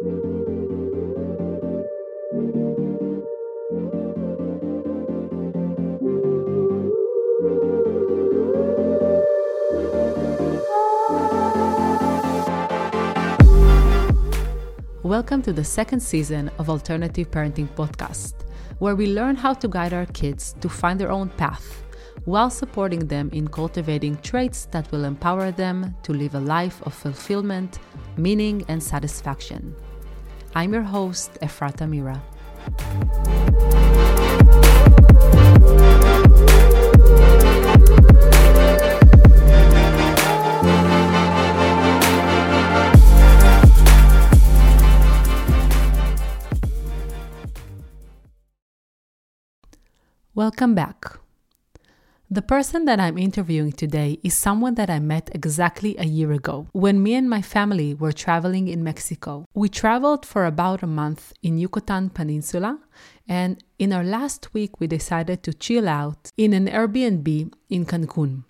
[0.00, 0.12] Welcome
[15.42, 18.34] to the second season of Alternative Parenting Podcast,
[18.78, 21.82] where we learn how to guide our kids to find their own path
[22.24, 26.94] while supporting them in cultivating traits that will empower them to live a life of
[26.94, 27.80] fulfillment,
[28.16, 29.74] meaning, and satisfaction.
[30.54, 32.22] I'm your host, Efrata Mira.
[50.34, 51.18] Welcome back.
[52.30, 56.66] The person that I'm interviewing today is someone that I met exactly a year ago
[56.72, 59.46] when me and my family were traveling in Mexico.
[59.54, 62.80] We traveled for about a month in Yucatan Peninsula,
[63.26, 68.44] and in our last week, we decided to chill out in an Airbnb in Cancun.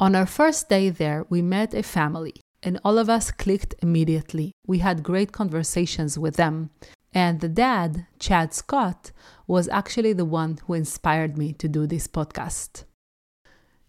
[0.00, 4.52] On our first day there, we met a family, and all of us clicked immediately.
[4.66, 6.70] We had great conversations with them,
[7.12, 9.12] and the dad, Chad Scott,
[9.46, 12.84] was actually the one who inspired me to do this podcast.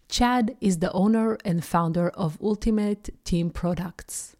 [0.08, 4.36] Chad is the owner and founder of Ultimate Team Products,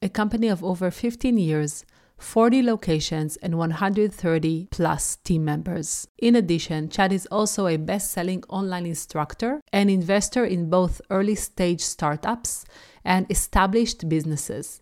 [0.00, 1.84] a company of over 15 years,
[2.16, 6.08] 40 locations, and 130 plus team members.
[6.18, 11.34] In addition, Chad is also a best selling online instructor and investor in both early
[11.34, 12.64] stage startups
[13.04, 14.80] and established businesses.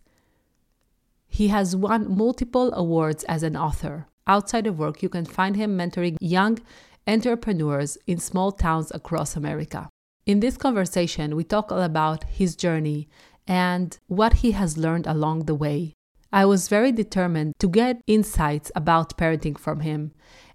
[1.30, 4.06] He has won multiple awards as an author.
[4.26, 6.58] Outside of work, you can find him mentoring young
[7.06, 9.88] entrepreneurs in small towns across America.
[10.26, 13.08] In this conversation, we talk all about his journey
[13.46, 15.94] and what he has learned along the way.
[16.32, 20.12] I was very determined to get insights about parenting from him,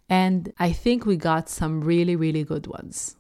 [0.07, 3.16] and I think we got some really, really good ones.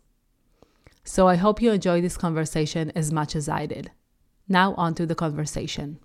[1.03, 3.91] So I hope you enjoy this conversation as much as I did.
[4.47, 5.99] Now, on to the conversation.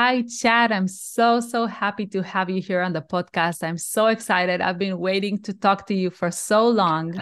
[0.00, 0.70] Hi, Chad.
[0.70, 3.64] I'm so, so happy to have you here on the podcast.
[3.64, 4.60] I'm so excited.
[4.60, 7.20] I've been waiting to talk to you for so long.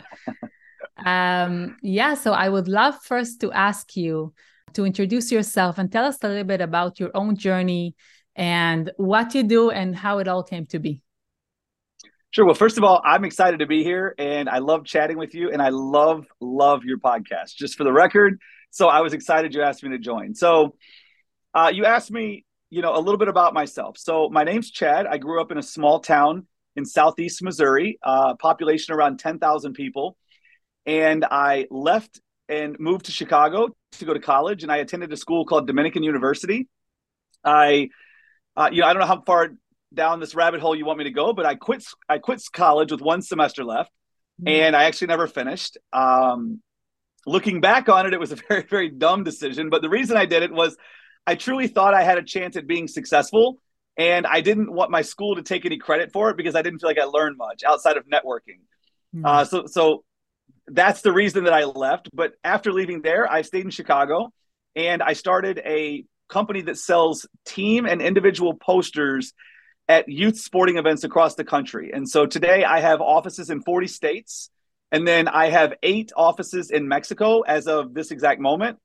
[1.07, 4.35] um, yeah, so I would love first to ask you
[4.75, 7.95] to introduce yourself and tell us a little bit about your own journey
[8.35, 11.01] and what you do and how it all came to be.
[12.29, 12.45] Sure.
[12.45, 15.51] Well, first of all, I'm excited to be here and I love chatting with you
[15.51, 18.39] and I love, love your podcast, just for the record.
[18.71, 20.35] So I was excited you asked me to join.
[20.35, 20.77] So
[21.55, 23.99] uh, you asked me you know, a little bit about myself.
[23.99, 25.07] So my name's Chad.
[25.07, 30.17] I grew up in a small town in southeast Missouri, uh, population around 10,000 people.
[30.85, 34.63] And I left and moved to Chicago to go to college.
[34.63, 36.69] And I attended a school called Dominican University.
[37.45, 37.91] I,
[38.57, 39.51] uh, you know, I don't know how far
[39.95, 41.85] down this rabbit hole you want me to go, but I quit.
[42.09, 43.91] I quit college with one semester left,
[44.41, 44.49] mm-hmm.
[44.49, 45.79] and I actually never finished.
[45.93, 46.61] Um,
[47.25, 49.71] looking back on it, it was a very, very dumb decision.
[49.71, 50.77] But the reason I did it was
[51.27, 53.59] I truly thought I had a chance at being successful.
[53.99, 56.81] And I didn't want my school to take any credit for it because I didn't
[56.81, 58.61] feel like I learned much outside of networking.
[59.15, 59.25] Mm-hmm.
[59.25, 60.05] Uh, so, so
[60.67, 62.11] that's the reason that I left.
[62.13, 64.33] But after leaving there, I stayed in Chicago
[64.75, 69.33] and I started a company that sells team and individual posters
[69.89, 71.93] at youth sporting events across the country.
[71.95, 74.51] And so today I have offices in 40 states.
[74.93, 78.79] And then I have eight offices in Mexico as of this exact moment.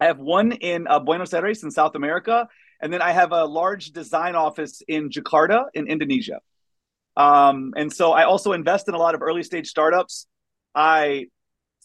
[0.00, 2.48] I have one in uh, Buenos Aires in South America,
[2.80, 6.40] and then I have a large design office in Jakarta in Indonesia.
[7.16, 10.26] Um, and so I also invest in a lot of early stage startups.
[10.74, 11.28] I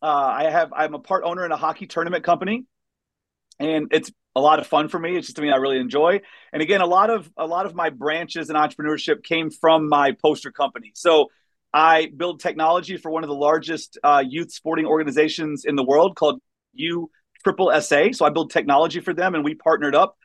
[0.02, 2.66] uh, I have I'm a part owner in a hockey tournament company,
[3.60, 5.16] and it's a lot of fun for me.
[5.16, 6.22] It's just something I really enjoy.
[6.52, 10.14] And again, a lot of a lot of my branches in entrepreneurship came from my
[10.22, 10.92] poster company.
[10.96, 11.28] So
[11.74, 16.18] I build technology for one of the largest uh, youth sporting organizations in the world
[16.18, 16.42] called
[16.74, 17.10] U
[17.42, 18.12] Triple SA.
[18.14, 20.18] So I build technology for them and we partnered up.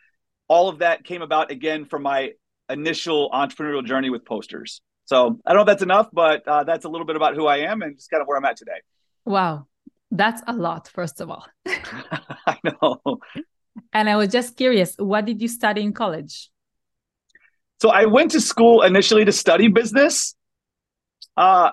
[0.49, 2.33] All of that came about again from my
[2.69, 4.81] initial entrepreneurial journey with posters.
[5.07, 7.47] So I don't know if that's enough, but uh, that's a little bit about who
[7.47, 8.81] I am and just kind of where I'm at today.
[9.25, 9.67] Wow.
[10.11, 11.47] That's a lot, first of all.
[11.67, 13.21] I know.
[13.93, 16.51] And I was just curious, what did you study in college?
[17.81, 20.35] So I went to school initially to study business.
[21.37, 21.71] Uh,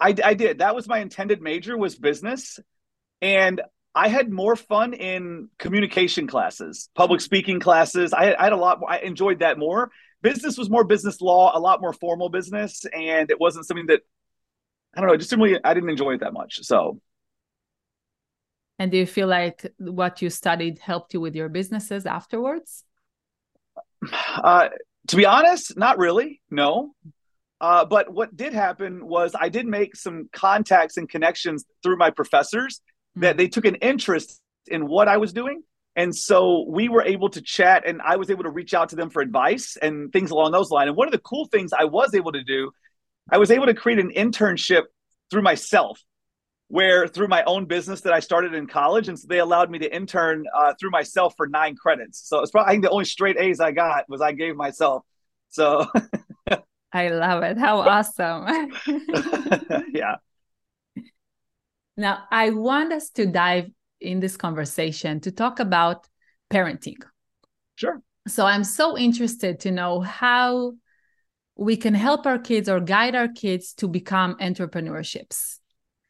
[0.00, 0.58] I, I did.
[0.58, 2.60] That was my intended major was business.
[3.20, 3.60] And
[3.94, 8.12] I had more fun in communication classes, public speaking classes.
[8.12, 9.90] I, I had a lot more, I enjoyed that more.
[10.22, 14.02] Business was more business law, a lot more formal business, and it wasn't something that
[14.94, 16.60] I don't know, just simply I didn't enjoy it that much.
[16.62, 17.00] So
[18.78, 22.84] and do you feel like what you studied helped you with your businesses afterwards?
[24.10, 24.70] Uh,
[25.08, 26.40] to be honest, not really.
[26.50, 26.94] No.
[27.60, 32.10] Uh, but what did happen was I did make some contacts and connections through my
[32.10, 32.80] professors.
[33.16, 35.62] That they took an interest in what I was doing.
[35.94, 38.96] And so we were able to chat and I was able to reach out to
[38.96, 40.88] them for advice and things along those lines.
[40.88, 42.72] And one of the cool things I was able to do,
[43.30, 44.84] I was able to create an internship
[45.30, 46.00] through myself
[46.72, 49.78] where through my own business that I started in college, and so they allowed me
[49.80, 52.26] to intern uh, through myself for nine credits.
[52.26, 55.04] So it's probably I think the only straight A's I got was I gave myself.
[55.50, 55.84] So
[56.94, 57.58] I love it.
[57.58, 58.72] How awesome!
[59.92, 60.16] yeah.
[62.02, 63.70] Now I want us to dive
[64.00, 66.08] in this conversation to talk about
[66.52, 66.96] parenting.
[67.76, 68.02] Sure.
[68.26, 70.72] So I'm so interested to know how
[71.56, 75.58] we can help our kids or guide our kids to become entrepreneurships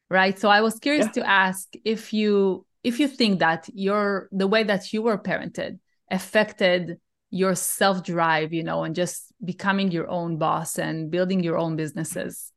[0.09, 1.11] right so i was curious yeah.
[1.11, 5.79] to ask if you if you think that your the way that you were parented
[6.09, 6.97] affected
[7.29, 11.75] your self drive you know and just becoming your own boss and building your own
[11.75, 12.51] businesses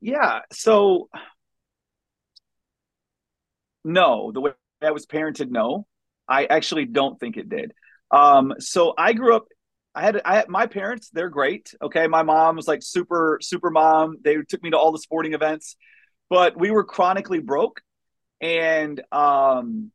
[0.00, 1.08] yeah so
[3.84, 5.86] no the way i was parented no
[6.28, 7.72] i actually don't think it did
[8.10, 9.46] um so i grew up
[9.94, 11.74] I had I had my parents, they're great.
[11.82, 12.06] Okay.
[12.06, 14.18] My mom was like super, super mom.
[14.22, 15.76] They took me to all the sporting events,
[16.28, 17.80] but we were chronically broke.
[18.40, 19.90] And um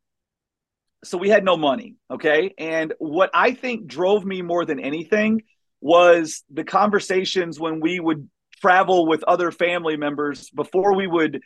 [1.04, 1.96] so we had no money.
[2.10, 2.54] Okay.
[2.58, 5.42] And what I think drove me more than anything
[5.80, 8.28] was the conversations when we would
[8.60, 11.40] travel with other family members before we would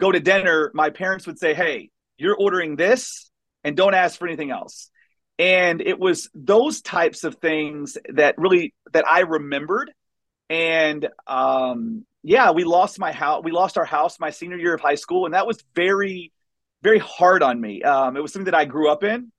[0.00, 3.30] go to dinner, my parents would say, Hey, you're ordering this
[3.64, 4.90] and don't ask for anything else.
[5.38, 9.92] And it was those types of things that really that i remembered.
[10.50, 14.80] And um yeah we lost my house we lost our house my senior year of
[14.80, 16.32] high school and that was very
[16.82, 17.82] very hard on me.
[17.82, 19.32] Um it was something that i grew up in.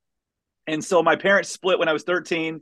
[0.68, 2.62] And so my parents split when i was 13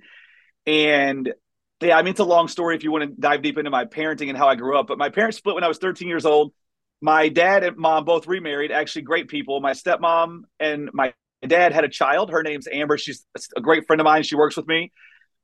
[0.67, 1.33] and
[1.81, 3.85] yeah i mean it's a long story if you want to dive deep into my
[3.85, 6.25] parenting and how i grew up but my parents split when i was 13 years
[6.25, 6.53] old
[7.01, 11.13] my dad and mom both remarried actually great people my stepmom and my
[11.47, 12.31] dad had a child.
[12.31, 12.97] Her name's Amber.
[12.97, 13.25] She's
[13.55, 14.23] a great friend of mine.
[14.23, 14.91] She works with me.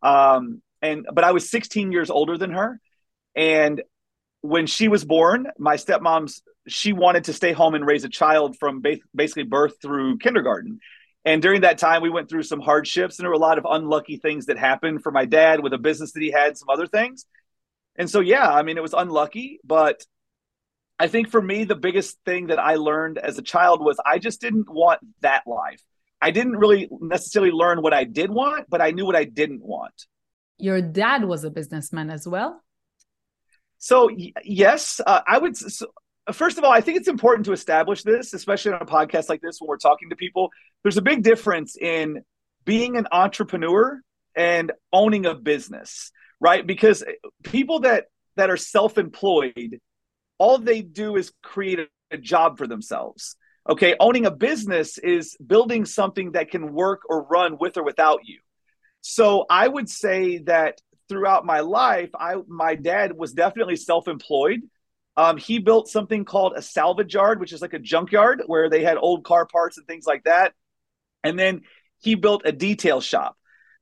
[0.02, 2.80] Um, and but I was 16 years older than her.
[3.36, 3.82] And
[4.42, 8.58] when she was born, my stepmom's she wanted to stay home and raise a child
[8.58, 8.84] from
[9.16, 10.80] basically birth through kindergarten.
[11.24, 13.66] And during that time, we went through some hardships, and there were a lot of
[13.70, 16.88] unlucky things that happened for my dad with a business that he had, some other
[16.88, 17.26] things.
[17.96, 20.06] And so, yeah, I mean, it was unlucky, but
[21.00, 24.18] I think for me, the biggest thing that I learned as a child was I
[24.18, 25.82] just didn't want that life.
[26.22, 29.64] I didn't really necessarily learn what I did want, but I knew what I didn't
[29.64, 30.08] want.
[30.58, 32.64] Your dad was a businessman as well.
[33.78, 35.56] So y- yes, uh, I would.
[35.56, 35.88] So,
[36.34, 39.42] first of all, I think it's important to establish this, especially on a podcast like
[39.42, 40.50] this when we're talking to people.
[40.82, 42.24] There's a big difference in
[42.66, 44.02] being an entrepreneur
[44.36, 46.66] and owning a business, right?
[46.66, 47.04] Because
[47.44, 48.06] people that
[48.36, 49.80] that are self-employed
[50.38, 53.36] all they do is create a, a job for themselves.
[53.70, 58.22] Okay, owning a business is building something that can work or run with or without
[58.24, 58.40] you.
[59.02, 60.80] So I would say that
[61.10, 64.62] throughout my life, I my dad was definitely self-employed.
[65.18, 68.84] Um, he built something called a salvage yard, which is like a junkyard where they
[68.84, 70.54] had old car parts and things like that.
[71.24, 71.62] And then
[72.00, 73.36] he built a detail shop.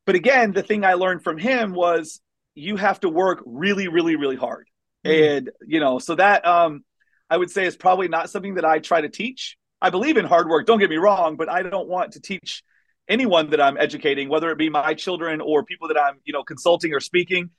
[0.06, 2.22] But again, the thing I learned from him was
[2.54, 4.70] you have to work really, really, really hard.
[5.06, 6.84] And, you know, so that um,
[7.30, 9.58] I would say is probably not something that I try to teach.
[9.82, 12.64] I believe in hard work, don't get me wrong, but I don't want to teach
[13.08, 16.44] anyone that I'm educating, whether it be my children or people that I'm, you know,
[16.44, 17.52] consulting or speaking.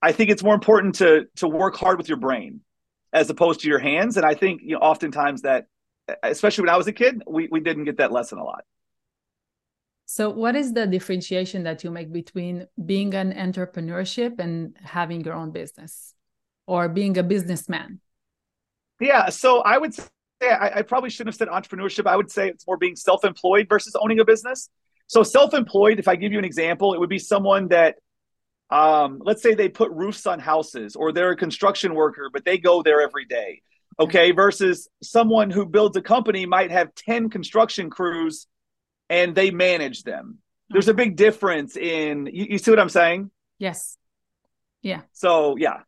[0.00, 2.60] I think it's more important to to work hard with your brain
[3.12, 4.16] as opposed to your hands.
[4.16, 5.66] And I think, you know, oftentimes that
[6.22, 8.64] especially when I was a kid, we, we didn't get that lesson a lot.
[10.06, 15.34] So, what is the differentiation that you make between being an entrepreneurship and having your
[15.34, 16.14] own business?
[16.66, 18.00] Or being a businessman?
[19.00, 20.04] Yeah, so I would say
[20.42, 22.06] I, I, probably shouldn't have said entrepreneurship.
[22.06, 24.68] I would say it's more being self-employed versus owning a business.
[25.06, 27.96] So self-employed, if I give you an example, it would be someone that
[28.70, 32.56] um, let's say they put roofs on houses or they're a construction worker, but they
[32.56, 33.60] go there every day.
[34.00, 34.32] Okay.
[34.32, 38.46] Versus someone who builds a company might have 10 construction crews
[39.10, 40.38] and they manage them.
[40.70, 43.30] There's a big difference in, you, you see what I'm saying?
[43.58, 43.98] Yes.
[44.80, 45.02] Yeah.
[45.12, 45.80] So, yeah.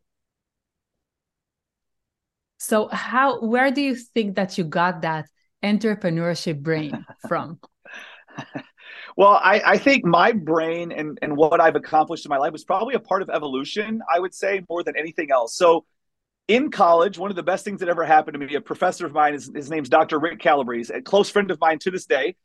[2.65, 5.29] So how where do you think that you got that
[5.63, 7.59] entrepreneurship brain from?
[9.17, 12.63] well, I, I think my brain and, and what I've accomplished in my life was
[12.63, 15.55] probably a part of evolution, I would say, more than anything else.
[15.55, 15.85] So
[16.47, 19.13] in college, one of the best things that ever happened to me, a professor of
[19.13, 20.19] mine, his, his name's Dr.
[20.19, 22.35] Rick Calabrese, a close friend of mine to this day,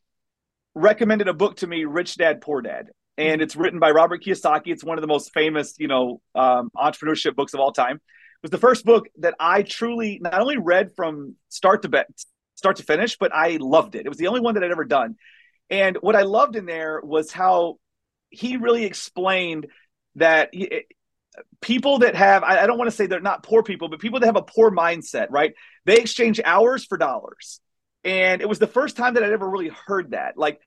[0.74, 2.90] recommended a book to me, Rich Dad, Poor Dad.
[3.16, 3.42] and mm-hmm.
[3.42, 4.66] it's written by Robert Kiyosaki.
[4.66, 8.02] It's one of the most famous, you know, um, entrepreneurship books of all time.
[8.42, 11.98] Was the first book that I truly not only read from start to be-
[12.54, 14.06] start to finish, but I loved it.
[14.06, 15.16] It was the only one that I'd ever done.
[15.68, 17.78] And what I loved in there was how
[18.30, 19.66] he really explained
[20.16, 20.84] that he,
[21.60, 24.20] people that have I, I don't want to say they're not poor people, but people
[24.20, 25.54] that have a poor mindset, right?
[25.84, 27.60] They exchange hours for dollars.
[28.04, 30.36] And it was the first time that I'd ever really heard that.
[30.36, 30.60] Like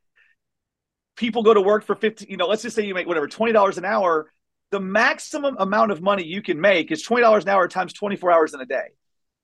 [1.15, 3.77] people go to work for 50, you know, let's just say you make whatever, $20
[3.77, 4.31] an hour.
[4.73, 8.55] The maximum amount of money you can make is $20 an hour times 24 hours
[8.55, 8.87] in a day.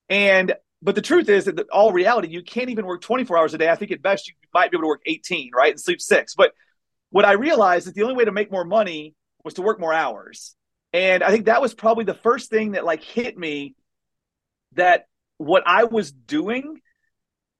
[0.09, 3.53] And but the truth is that the, all reality, you can't even work 24 hours
[3.53, 3.69] a day.
[3.69, 5.69] I think at best you might be able to work 18, right?
[5.69, 6.33] And sleep six.
[6.33, 6.53] But
[7.11, 9.93] what I realized is the only way to make more money was to work more
[9.93, 10.55] hours.
[10.93, 13.75] And I think that was probably the first thing that like hit me
[14.73, 15.05] that
[15.37, 16.81] what I was doing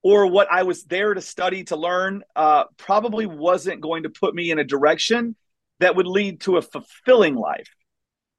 [0.02, 4.34] or what I was there to study to learn uh, probably wasn't going to put
[4.34, 5.36] me in a direction
[5.80, 7.70] that would lead to a fulfilling life.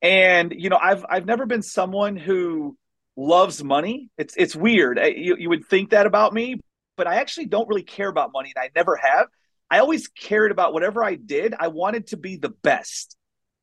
[0.03, 2.77] And you know, I've I've never been someone who
[3.17, 4.11] loves money.
[4.17, 4.99] It's it's weird.
[4.99, 6.57] I, you you would think that about me,
[6.97, 9.27] but I actually don't really care about money, and I never have.
[9.71, 11.55] I always cared about whatever I did.
[11.59, 13.17] I wanted to be the best.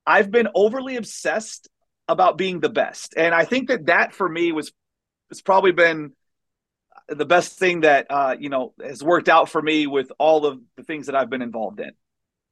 [0.06, 1.68] I've been overly obsessed
[2.08, 4.72] about being the best, and I think that that for me was
[5.30, 6.14] has probably been
[7.10, 10.60] the best thing that uh, you know has worked out for me with all of
[10.76, 11.92] the things that I've been involved in.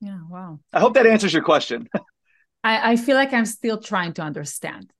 [0.02, 0.60] Yeah, wow.
[0.74, 1.88] I hope that answers your question.
[2.64, 4.92] I, I feel like I'm still trying to understand.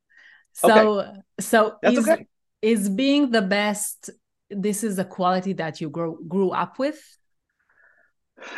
[0.54, 1.12] So, okay.
[1.40, 2.28] so That's is, okay.
[2.62, 4.10] is being the best.
[4.50, 7.02] This is a quality that you grew grew up with.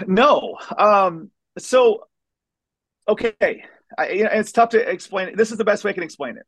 [0.06, 0.58] No.
[0.78, 1.32] Um.
[1.58, 2.04] So,
[3.08, 3.64] okay.
[3.98, 5.36] I, it's tough to explain.
[5.36, 6.46] This is the best way I can explain it.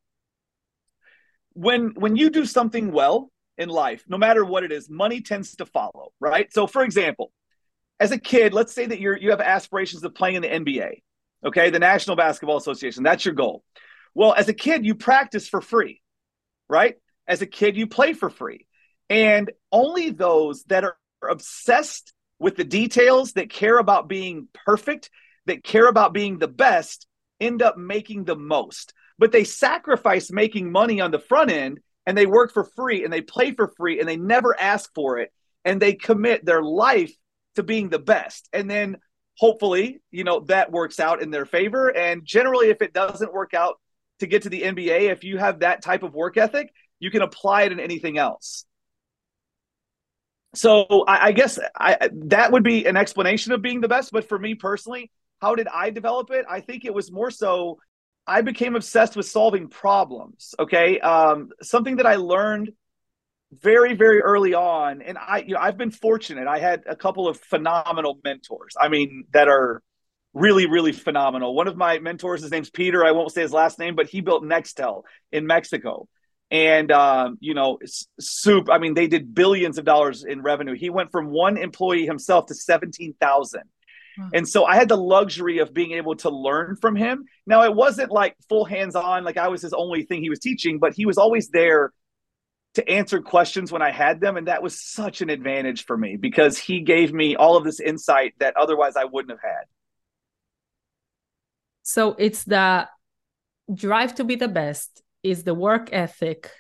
[1.54, 5.56] When when you do something well, in life, no matter what it is, money tends
[5.58, 6.52] to follow, right?
[6.52, 7.32] So, for example,
[8.00, 11.02] as a kid, let's say that you're you have aspirations of playing in the NBA,
[11.46, 13.04] okay, the National Basketball Association.
[13.04, 13.64] That's your goal.
[14.16, 16.02] Well, as a kid, you practice for free,
[16.68, 16.96] right?
[17.28, 18.68] As a kid, you play for free,
[19.10, 25.10] and only those that are obsessed with the details, that care about being perfect,
[25.46, 27.06] that care about being the best,
[27.40, 28.94] end up making the most.
[29.18, 33.12] But they sacrifice making money on the front end and they work for free and
[33.12, 35.34] they play for free and they never ask for it
[35.66, 37.14] and they commit their life
[37.60, 38.48] to being the best.
[38.54, 38.98] And then
[39.38, 41.90] hopefully you know that works out in their favor.
[41.90, 43.80] And generally if it doesn't work out
[44.20, 47.22] to get to the nba if you have that type of work ethic you can
[47.22, 48.66] apply it in anything else.
[50.56, 54.12] So I, I guess I, that would be an explanation of being the best.
[54.12, 55.12] But for me personally
[55.42, 56.46] how did i develop it?
[56.50, 57.80] I think it was more so
[58.28, 60.54] I became obsessed with solving problems.
[60.60, 62.72] Okay, um, something that I learned
[63.52, 66.48] very very early on, and I you know I've been fortunate.
[66.48, 68.76] I had a couple of phenomenal mentors.
[68.80, 69.82] I mean that are
[70.34, 71.56] really really phenomenal.
[71.56, 73.06] One of my mentors, his name's Peter.
[73.06, 76.08] I won't say his last name, but he built Nextel in Mexico.
[76.52, 77.78] And um, you know,
[78.20, 78.70] soup.
[78.72, 80.76] I mean, they did billions of dollars in revenue.
[80.76, 83.64] He went from one employee himself to seventeen thousand
[84.34, 87.26] and so I had the luxury of being able to learn from him.
[87.46, 90.40] Now, it wasn't like full hands on, like I was his only thing he was
[90.40, 91.92] teaching, but he was always there
[92.76, 94.38] to answer questions when I had them.
[94.38, 97.80] And that was such an advantage for me because he gave me all of this
[97.80, 99.64] insight that otherwise I wouldn't have had.
[101.84, 102.88] So it's the
[103.74, 106.52] drive to be the best, is the work ethic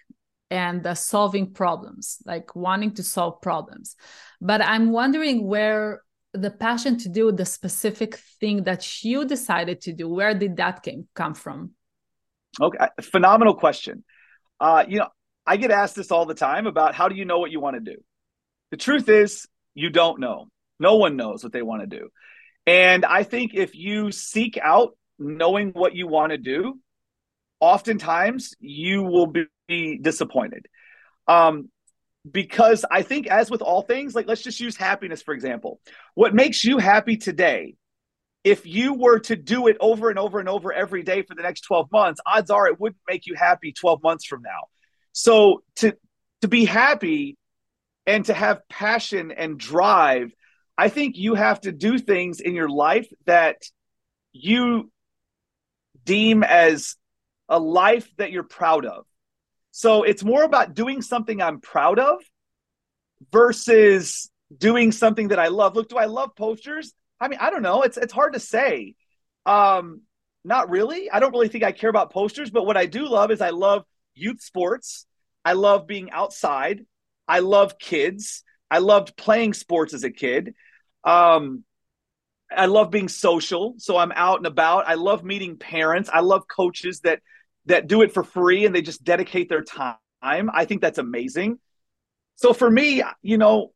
[0.50, 3.96] and the solving problems, like wanting to solve problems.
[4.42, 6.02] But I'm wondering where
[6.34, 10.84] the passion to do the specific thing that you decided to do where did that
[10.84, 11.72] came come from
[12.62, 14.04] okay phenomenal question
[14.60, 15.08] uh, you know
[15.50, 17.76] i get asked this all the time about how do you know what you want
[17.76, 18.00] to do?
[18.72, 20.48] The truth is you don't know.
[20.80, 22.10] No one knows what they want to do.
[22.68, 26.80] And i think if you seek out knowing what you want to do
[27.60, 29.34] oftentimes you will
[29.68, 30.66] be disappointed.
[31.28, 31.70] Um,
[32.30, 35.80] because I think, as with all things, like let's just use happiness for example.
[36.14, 37.76] What makes you happy today,
[38.44, 41.42] if you were to do it over and over and over every day for the
[41.42, 44.68] next 12 months, odds are it wouldn't make you happy 12 months from now.
[45.20, 45.98] So to
[46.42, 47.36] to be happy
[48.06, 50.32] and to have passion and drive,
[50.78, 53.58] I think you have to do things in your life that
[54.32, 54.90] you
[56.06, 56.96] deem as
[57.50, 59.06] a life that you're proud of.
[59.72, 62.20] So it's more about doing something I'm proud of
[63.30, 65.76] versus doing something that I love.
[65.76, 66.94] Look, do I love posters?
[67.20, 67.82] I mean, I don't know.
[67.82, 68.96] It's it's hard to say.
[69.46, 70.04] Um,
[70.46, 71.12] not really.
[71.12, 73.50] I don't really think I care about posters, but what I do love is I
[73.50, 73.84] love
[74.16, 75.06] youth sports.
[75.46, 76.86] I love being outside.
[77.28, 78.44] I love kids.
[78.70, 80.54] I loved playing sports as a kid.
[81.04, 81.64] Um,
[82.56, 84.88] I love being social, so I'm out and about.
[84.88, 86.10] I love meeting parents.
[86.12, 87.22] I love coaches that
[87.66, 89.98] that do it for free and they just dedicate their time.
[90.22, 91.60] I think that's amazing.
[92.36, 93.74] So for me, you know,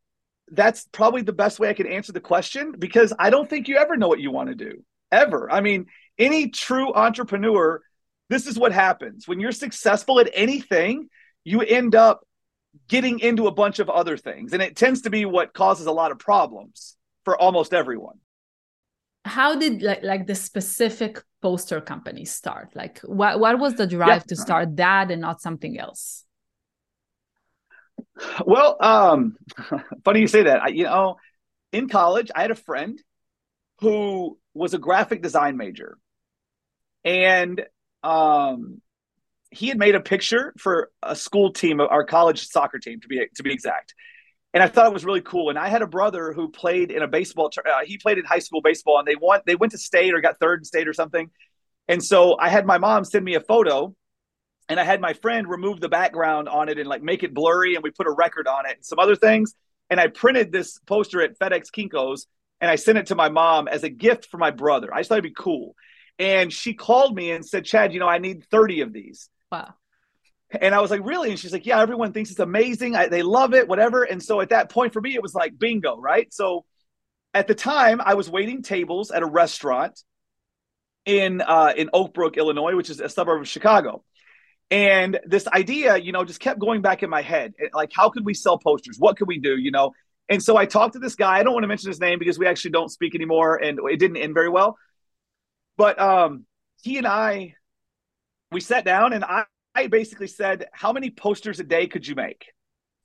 [0.52, 3.78] that's probably the best way I can answer the question because I don't think you
[3.78, 5.52] ever know what you want to do ever.
[5.52, 5.86] I mean,
[6.18, 7.82] any true entrepreneur,
[8.30, 9.28] this is what happens.
[9.28, 11.10] When you're successful at anything,
[11.44, 12.26] you end up
[12.88, 14.54] getting into a bunch of other things.
[14.54, 18.20] And it tends to be what causes a lot of problems for almost everyone.
[19.26, 22.76] How did like, like the specific poster company start?
[22.76, 24.30] Like what, what was the drive yeah.
[24.30, 26.26] to start that and not something else?
[28.46, 29.38] Well, um,
[30.04, 30.64] funny you say that.
[30.64, 31.18] I, you know,
[31.72, 33.02] in college, I had a friend
[33.80, 35.98] who was a graphic design major,
[37.04, 37.66] and
[38.04, 38.82] um,
[39.54, 43.26] he had made a picture for a school team, our college soccer team, to be
[43.36, 43.94] to be exact.
[44.54, 45.50] And I thought it was really cool.
[45.50, 47.50] And I had a brother who played in a baseball.
[47.58, 50.22] Uh, he played in high school baseball, and they went they went to state or
[50.22, 51.30] got third in state or something.
[51.88, 53.94] And so I had my mom send me a photo
[54.70, 57.76] and I had my friend remove the background on it and like make it blurry,
[57.76, 59.54] and we put a record on it and some other things.
[59.90, 62.26] And I printed this poster at FedEx Kinkos
[62.62, 64.94] and I sent it to my mom as a gift for my brother.
[64.94, 65.76] I just thought it'd be cool.
[66.18, 69.30] And she called me and said, Chad, you know, I need 30 of these.
[69.54, 69.76] Wow.
[70.50, 71.30] And I was like, really?
[71.30, 72.96] And she's like, yeah, everyone thinks it's amazing.
[72.96, 74.02] I, they love it, whatever.
[74.02, 76.34] And so at that point for me, it was like bingo, right?
[76.34, 76.66] So
[77.36, 80.02] at the time, I was waiting tables at a restaurant
[81.06, 84.04] in uh, in Oak Brook, Illinois, which is a suburb of Chicago.
[84.72, 87.54] And this idea, you know, just kept going back in my head.
[87.76, 88.98] Like, how could we sell posters?
[88.98, 89.56] What could we do?
[89.56, 89.92] You know?
[90.30, 91.38] And so I talked to this guy.
[91.38, 94.00] I don't want to mention his name because we actually don't speak anymore and it
[94.00, 94.78] didn't end very well.
[95.78, 96.46] But um,
[96.82, 97.56] he and I,
[98.54, 99.46] we sat down and I,
[99.76, 102.46] I basically said, How many posters a day could you make?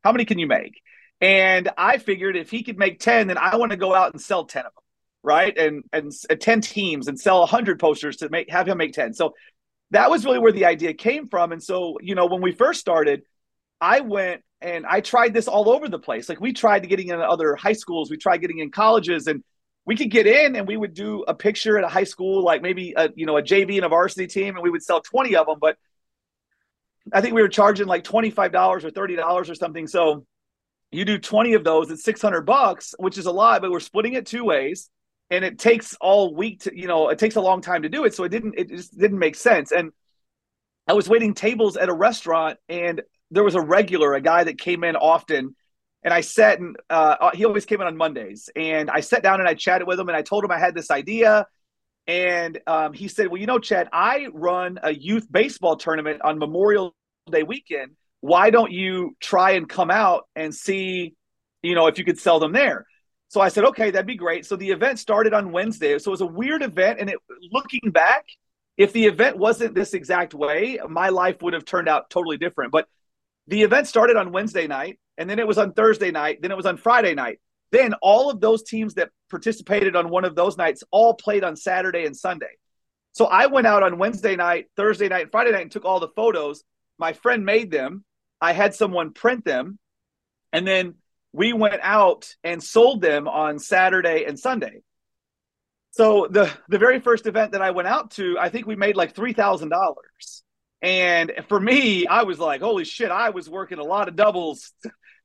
[0.04, 0.80] How many can you make?
[1.20, 4.22] And I figured if he could make 10, then I want to go out and
[4.22, 4.82] sell 10 of them
[5.22, 5.56] right?
[5.56, 9.14] And and uh, 10 teams and sell 100 posters to make have him make 10.
[9.14, 9.34] So
[9.90, 11.52] that was really where the idea came from.
[11.52, 13.22] And so, you know, when we first started,
[13.80, 16.28] I went and I tried this all over the place.
[16.28, 19.42] Like we tried getting in other high schools, we tried getting in colleges, and
[19.88, 22.60] we could get in and we would do a picture at a high school, like
[22.60, 25.34] maybe a you know a JV and a varsity team, and we would sell twenty
[25.34, 25.56] of them.
[25.58, 25.78] But
[27.10, 29.86] I think we were charging like twenty five dollars or thirty dollars or something.
[29.86, 30.26] So
[30.92, 33.80] you do twenty of those, it's six hundred bucks, which is a lot, but we're
[33.80, 34.90] splitting it two ways
[35.30, 38.04] and it takes all week to you know it takes a long time to do
[38.04, 39.92] it so it didn't it just didn't make sense and
[40.86, 44.58] i was waiting tables at a restaurant and there was a regular a guy that
[44.58, 45.54] came in often
[46.08, 49.40] and i sat and uh, he always came in on mondays and i sat down
[49.40, 51.46] and i chatted with him and i told him i had this idea
[52.06, 56.38] and um, he said well you know chad i run a youth baseball tournament on
[56.38, 56.94] memorial
[57.30, 57.92] day weekend
[58.22, 61.14] why don't you try and come out and see
[61.62, 62.86] you know if you could sell them there
[63.28, 64.46] so I said, okay, that'd be great.
[64.46, 65.98] So the event started on Wednesday.
[65.98, 66.98] So it was a weird event.
[66.98, 67.18] And it,
[67.52, 68.24] looking back,
[68.78, 72.72] if the event wasn't this exact way, my life would have turned out totally different.
[72.72, 72.88] But
[73.48, 76.56] the event started on Wednesday night, and then it was on Thursday night, then it
[76.56, 77.40] was on Friday night.
[77.70, 81.56] Then all of those teams that participated on one of those nights all played on
[81.56, 82.56] Saturday and Sunday.
[83.12, 86.08] So I went out on Wednesday night, Thursday night, Friday night, and took all the
[86.08, 86.62] photos.
[86.98, 88.04] My friend made them.
[88.40, 89.78] I had someone print them.
[90.52, 90.94] And then
[91.32, 94.82] we went out and sold them on Saturday and Sunday.
[95.90, 98.96] So the the very first event that I went out to, I think we made
[98.96, 100.44] like three thousand dollars.
[100.80, 104.72] And for me, I was like, holy shit, I was working a lot of doubles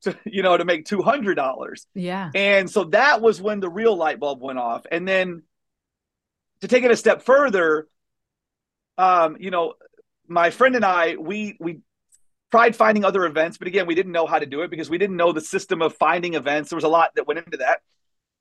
[0.03, 1.87] to, you know, to make two hundred dollars.
[1.93, 2.31] Yeah.
[2.33, 4.85] And so that was when the real light bulb went off.
[4.91, 5.43] And then
[6.61, 7.87] to take it a step further,
[8.97, 9.73] um, you know,
[10.27, 11.81] my friend and I, we we
[12.51, 14.97] tried finding other events, but again, we didn't know how to do it because we
[14.97, 16.69] didn't know the system of finding events.
[16.69, 17.79] There was a lot that went into that.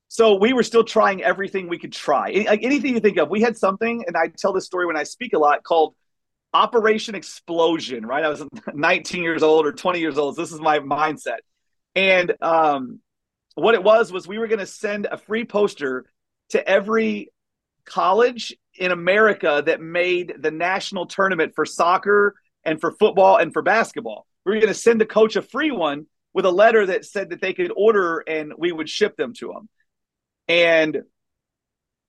[0.09, 2.45] So we were still trying everything we could try.
[2.47, 5.05] Like anything you think of, we had something, and I tell this story when I
[5.05, 5.95] speak a lot called
[6.53, 8.23] Operation Explosion, right?
[8.23, 8.45] I was
[8.75, 10.37] 19 years old or 20 years old.
[10.37, 11.39] So this is my mindset.
[11.95, 13.01] And um,
[13.55, 16.07] what it was was we were going to send a free poster
[16.51, 17.31] to every
[17.85, 23.63] college in America that made the national tournament for soccer and for football and for
[23.63, 24.27] basketball.
[24.45, 27.31] We were going to send the coach a free one with a letter that said
[27.31, 29.69] that they could order and we would ship them to them.
[30.49, 31.03] And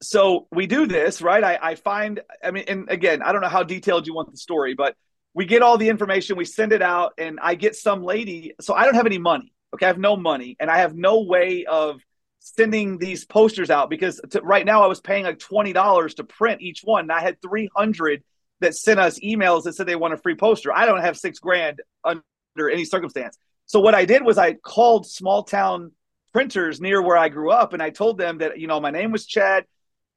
[0.02, 1.44] so we do this, right?
[1.44, 4.38] I, I find, I mean, and again, I don't know how detailed you want the
[4.38, 4.96] story, but
[5.34, 8.54] we get all the information, we send it out, and I get some lady.
[8.62, 9.53] So I don't have any money.
[9.74, 9.86] Okay.
[9.86, 12.00] I have no money and I have no way of
[12.40, 16.62] sending these posters out because to, right now I was paying like $20 to print
[16.62, 17.06] each one.
[17.06, 18.24] And I had 300
[18.60, 20.74] that sent us emails that said they want a free poster.
[20.74, 22.24] I don't have six grand under
[22.70, 23.38] any circumstance.
[23.66, 25.92] So what I did was I called small town
[26.34, 29.12] printers near where I grew up and I told them that, you know, my name
[29.12, 29.66] was Chad.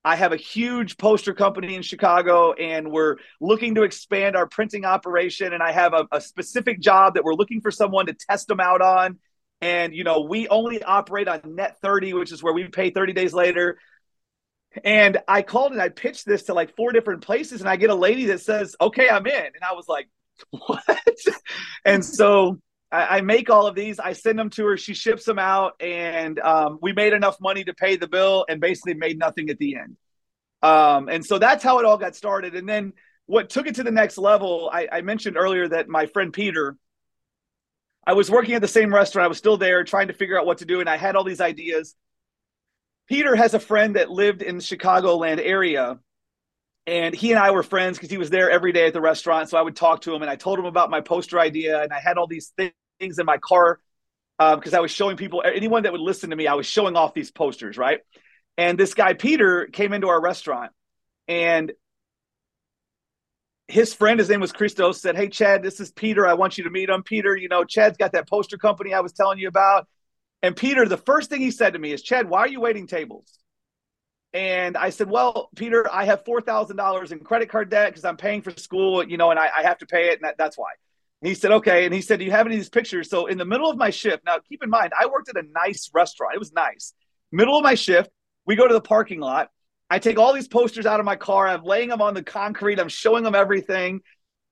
[0.04, 4.84] I have a huge poster company in Chicago and we're looking to expand our printing
[4.84, 5.52] operation.
[5.52, 8.60] And I have a, a, specific job that we're looking for someone to test them
[8.60, 9.18] out on.
[9.60, 13.12] And, you know, we only operate on net 30, which is where we pay 30
[13.12, 13.78] days later.
[14.84, 17.60] And I called and I pitched this to like four different places.
[17.60, 19.34] And I get a lady that says, okay, I'm in.
[19.34, 20.08] And I was like,
[20.50, 20.82] what?
[21.84, 22.60] and so
[22.92, 23.98] I, I, make all of these.
[23.98, 24.76] I send them to her.
[24.76, 28.60] She ships them out, and um, we made enough money to pay the bill, and
[28.60, 29.96] basically made nothing at the end.
[30.62, 32.54] Um, and so that's how it all got started.
[32.54, 32.92] And then
[33.26, 36.76] what took it to the next level, I, I mentioned earlier that my friend Peter,
[38.06, 39.24] I was working at the same restaurant.
[39.24, 41.24] I was still there trying to figure out what to do, and I had all
[41.24, 41.96] these ideas.
[43.08, 45.98] Peter has a friend that lived in the Chicagoland area,
[46.86, 49.48] and he and I were friends because he was there every day at the restaurant.
[49.48, 51.92] So I would talk to him, and I told him about my poster idea, and
[51.92, 53.80] I had all these things in my car
[54.38, 56.46] because um, I was showing people anyone that would listen to me.
[56.46, 58.00] I was showing off these posters, right?
[58.56, 60.70] And this guy Peter came into our restaurant,
[61.26, 61.72] and
[63.68, 66.26] his friend, his name was Christos, said, Hey, Chad, this is Peter.
[66.26, 67.02] I want you to meet him.
[67.02, 69.88] Peter, you know, Chad's got that poster company I was telling you about.
[70.42, 72.86] And Peter, the first thing he said to me is, Chad, why are you waiting
[72.86, 73.38] tables?
[74.32, 78.42] And I said, Well, Peter, I have $4,000 in credit card debt because I'm paying
[78.42, 80.14] for school, you know, and I, I have to pay it.
[80.14, 80.70] And that, that's why.
[81.22, 81.86] And he said, Okay.
[81.86, 83.10] And he said, Do you have any of these pictures?
[83.10, 85.46] So in the middle of my shift, now keep in mind, I worked at a
[85.54, 86.34] nice restaurant.
[86.34, 86.92] It was nice.
[87.32, 88.10] Middle of my shift,
[88.44, 89.48] we go to the parking lot.
[89.88, 91.46] I take all these posters out of my car.
[91.46, 92.80] I'm laying them on the concrete.
[92.80, 94.00] I'm showing them everything.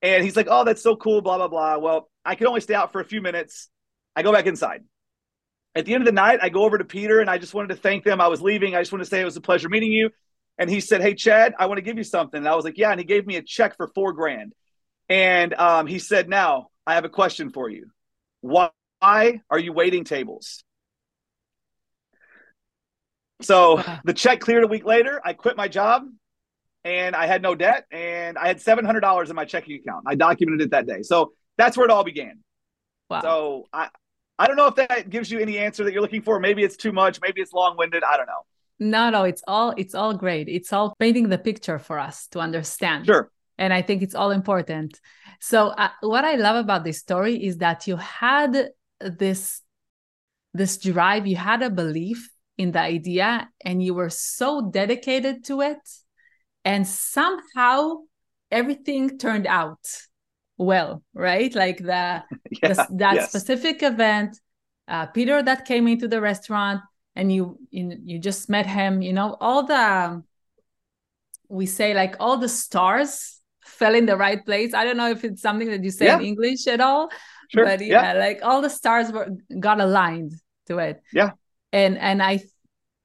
[0.02, 1.78] And he's like, Oh, that's so cool, blah, blah, blah.
[1.78, 3.68] Well, I can only stay out for a few minutes.
[4.14, 4.82] I go back inside
[5.74, 7.68] at the end of the night, I go over to Peter and I just wanted
[7.68, 8.20] to thank them.
[8.20, 8.74] I was leaving.
[8.76, 10.10] I just want to say it was a pleasure meeting you.
[10.56, 12.38] And he said, Hey, Chad, I want to give you something.
[12.38, 12.90] And I was like, Yeah.
[12.90, 14.52] And he gave me a check for four grand.
[15.08, 17.90] And um, he said, Now I have a question for you.
[18.40, 18.70] Why
[19.02, 20.62] are you waiting tables?
[23.42, 25.20] So the check cleared a week later.
[25.24, 26.04] I quit my job
[26.84, 30.04] and I had no debt and I had $700 in my checking account.
[30.06, 31.02] I documented it that day.
[31.02, 32.40] So that's where it all began.
[33.08, 33.20] Wow.
[33.22, 33.88] So I,
[34.38, 36.40] I don't know if that gives you any answer that you're looking for.
[36.40, 37.20] Maybe it's too much.
[37.20, 38.02] Maybe it's long winded.
[38.02, 38.44] I don't know.
[38.80, 40.48] No, no, it's all it's all great.
[40.48, 43.06] It's all painting the picture for us to understand.
[43.06, 43.30] Sure.
[43.56, 45.00] And I think it's all important.
[45.40, 48.70] So uh, what I love about this story is that you had
[49.00, 49.62] this
[50.52, 55.60] this drive, you had a belief in the idea and you were so dedicated to
[55.60, 55.78] it
[56.64, 57.96] and somehow
[58.50, 59.80] everything turned out
[60.56, 61.54] well, right?
[61.54, 62.22] Like the,
[62.62, 63.28] yeah, the that yes.
[63.28, 64.38] specific event,
[64.88, 66.80] uh, Peter that came into the restaurant,
[67.16, 69.02] and you, you you just met him.
[69.02, 70.22] You know, all the
[71.48, 74.74] we say like all the stars fell in the right place.
[74.74, 76.18] I don't know if it's something that you say yeah.
[76.18, 77.08] in English at all,
[77.52, 77.64] sure.
[77.64, 80.32] but yeah, yeah, like all the stars were got aligned
[80.66, 81.02] to it.
[81.12, 81.30] Yeah,
[81.74, 82.40] and and I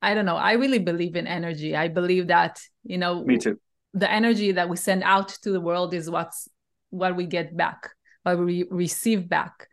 [0.01, 0.37] I don't know.
[0.37, 1.75] I really believe in energy.
[1.75, 3.23] I believe that you know.
[3.25, 3.59] Me too.
[3.93, 6.47] The energy that we send out to the world is what's
[6.91, 7.89] what we get back,
[8.23, 9.67] what we receive back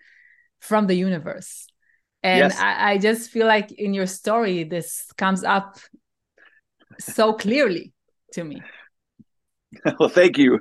[0.60, 1.66] from the universe.
[2.22, 2.58] And yes.
[2.58, 5.78] I, I just feel like in your story, this comes up
[6.98, 7.92] so clearly
[8.32, 8.62] to me.
[10.00, 10.60] Well, thank you.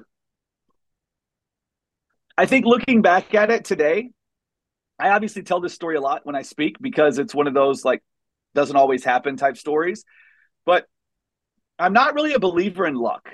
[2.37, 4.09] I think looking back at it today,
[4.99, 7.85] I obviously tell this story a lot when I speak because it's one of those
[7.85, 8.03] like
[8.55, 10.03] doesn't always happen type stories.
[10.65, 10.87] But
[11.77, 13.29] I'm not really a believer in luck.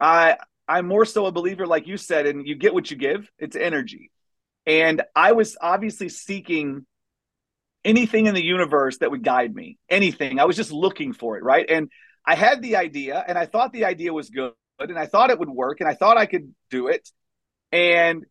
[0.00, 3.30] I I'm more so a believer, like you said, and you get what you give.
[3.38, 4.10] It's energy.
[4.66, 6.84] And I was obviously seeking
[7.84, 10.38] anything in the universe that would guide me, anything.
[10.38, 11.64] I was just looking for it, right?
[11.68, 11.90] And
[12.26, 15.38] I had the idea, and I thought the idea was good, and I thought it
[15.38, 17.08] would work, and I thought I could do it.
[17.72, 18.26] And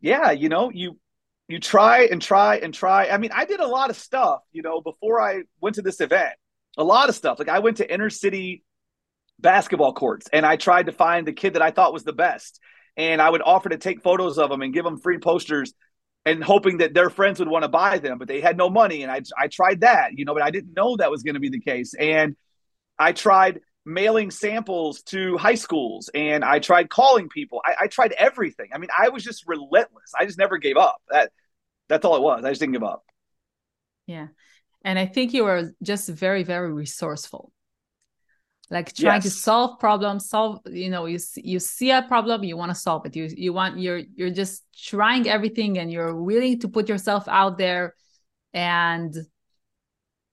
[0.00, 0.98] yeah, you know, you
[1.48, 3.08] you try and try and try.
[3.08, 6.00] I mean, I did a lot of stuff, you know, before I went to this
[6.00, 6.34] event.
[6.76, 7.38] A lot of stuff.
[7.38, 8.62] Like I went to inner city
[9.40, 12.60] basketball courts and I tried to find the kid that I thought was the best.
[12.96, 15.72] And I would offer to take photos of them and give them free posters
[16.26, 19.02] and hoping that their friends would want to buy them, but they had no money.
[19.02, 21.40] And I, I tried that, you know, but I didn't know that was going to
[21.40, 21.94] be the case.
[21.94, 22.36] And
[22.98, 27.60] I tried mailing samples to high schools and I tried calling people.
[27.64, 28.68] I, I tried everything.
[28.72, 30.12] I mean, I was just relentless.
[30.18, 31.00] I just never gave up.
[31.10, 31.32] That
[31.88, 32.44] that's all it was.
[32.44, 33.02] I just didn't give up.
[34.06, 34.28] Yeah.
[34.84, 37.52] And I think you were just very, very resourceful
[38.70, 39.24] like trying yes.
[39.24, 43.06] to solve problems solve you know you you see a problem you want to solve
[43.06, 47.26] it you you want you're you're just trying everything and you're willing to put yourself
[47.28, 47.94] out there
[48.52, 49.16] and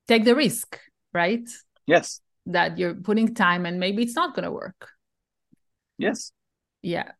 [0.07, 0.79] take the risk
[1.13, 1.47] right
[1.85, 4.89] yes that you're putting time and maybe it's not going to work
[5.97, 6.31] yes
[6.81, 7.11] yeah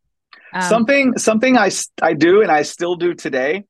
[0.54, 1.70] um, something something i
[2.02, 3.66] i do and i still do today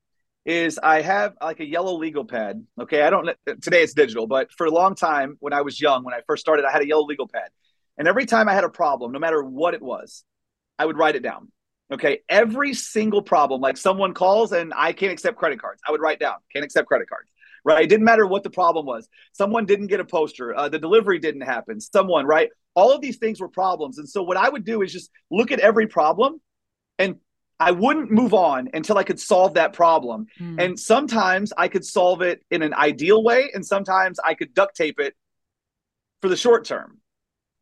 [0.45, 2.63] is I have like a yellow legal pad.
[2.79, 3.25] Okay, I don't
[3.61, 6.41] today it's digital, but for a long time when I was young, when I first
[6.41, 7.49] started, I had a yellow legal pad,
[7.97, 10.23] and every time I had a problem, no matter what it was,
[10.77, 11.51] I would write it down.
[11.91, 16.01] Okay, every single problem, like someone calls and I can't accept credit cards, I would
[16.01, 17.29] write down can't accept credit cards.
[17.65, 19.09] Right, it didn't matter what the problem was.
[19.33, 21.81] Someone didn't get a poster, uh, the delivery didn't happen.
[21.81, 22.49] Someone, right?
[22.75, 25.51] All of these things were problems, and so what I would do is just look
[25.51, 26.39] at every problem
[26.99, 27.17] and
[27.59, 30.27] I wouldn't move on until I could solve that problem.
[30.39, 30.61] Mm.
[30.61, 34.75] And sometimes I could solve it in an ideal way, and sometimes I could duct
[34.75, 35.15] tape it
[36.21, 36.99] for the short term.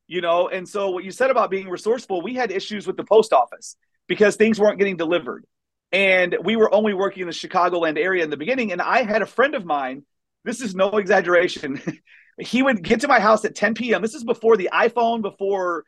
[0.07, 3.03] You know, and so what you said about being resourceful, we had issues with the
[3.03, 5.45] post office because things weren't getting delivered.
[5.93, 8.71] And we were only working in the Chicagoland area in the beginning.
[8.71, 10.03] And I had a friend of mine,
[10.43, 11.81] this is no exaggeration.
[12.39, 14.01] he would get to my house at 10 p.m.
[14.01, 15.85] This is before the iPhone, before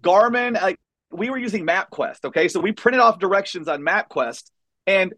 [0.00, 0.54] Garmin.
[0.54, 0.78] Like
[1.10, 2.24] we were using MapQuest.
[2.26, 2.48] Okay.
[2.48, 4.50] So we printed off directions on MapQuest
[4.86, 5.12] and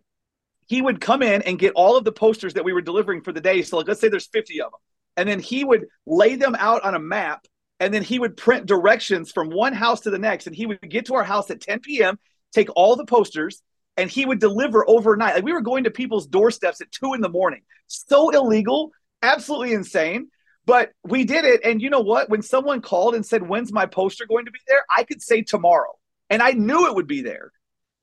[0.66, 3.32] he would come in and get all of the posters that we were delivering for
[3.32, 3.62] the day.
[3.62, 4.80] So like, let's say there's 50 of them.
[5.16, 7.46] And then he would lay them out on a map
[7.78, 10.46] and then he would print directions from one house to the next.
[10.46, 12.18] And he would get to our house at 10 p.m.,
[12.52, 13.62] take all the posters,
[13.96, 15.34] and he would deliver overnight.
[15.34, 17.62] Like we were going to people's doorsteps at two in the morning.
[17.86, 20.28] So illegal, absolutely insane.
[20.66, 21.62] But we did it.
[21.64, 22.28] And you know what?
[22.28, 24.84] When someone called and said, When's my poster going to be there?
[24.94, 25.98] I could say tomorrow.
[26.28, 27.52] And I knew it would be there.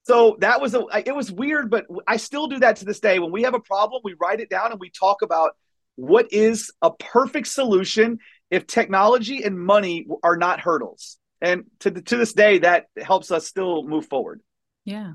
[0.04, 3.20] So that was a, it was weird, but I still do that to this day.
[3.20, 5.52] When we have a problem, we write it down and we talk about
[5.96, 8.20] what is a perfect solution
[8.50, 11.18] if technology and money are not hurdles.
[11.42, 14.42] And to, to this day, that helps us still move forward.
[14.86, 15.14] Yeah.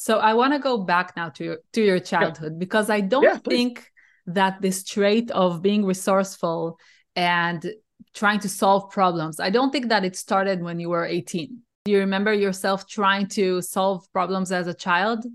[0.00, 2.58] So I want to go back now to your, to your childhood yeah.
[2.58, 3.90] because I don't yeah, think
[4.26, 6.78] that this trait of being resourceful
[7.16, 7.68] and
[8.14, 11.58] trying to solve problems, I don't think that it started when you were 18.
[11.84, 15.26] Do you remember yourself trying to solve problems as a child?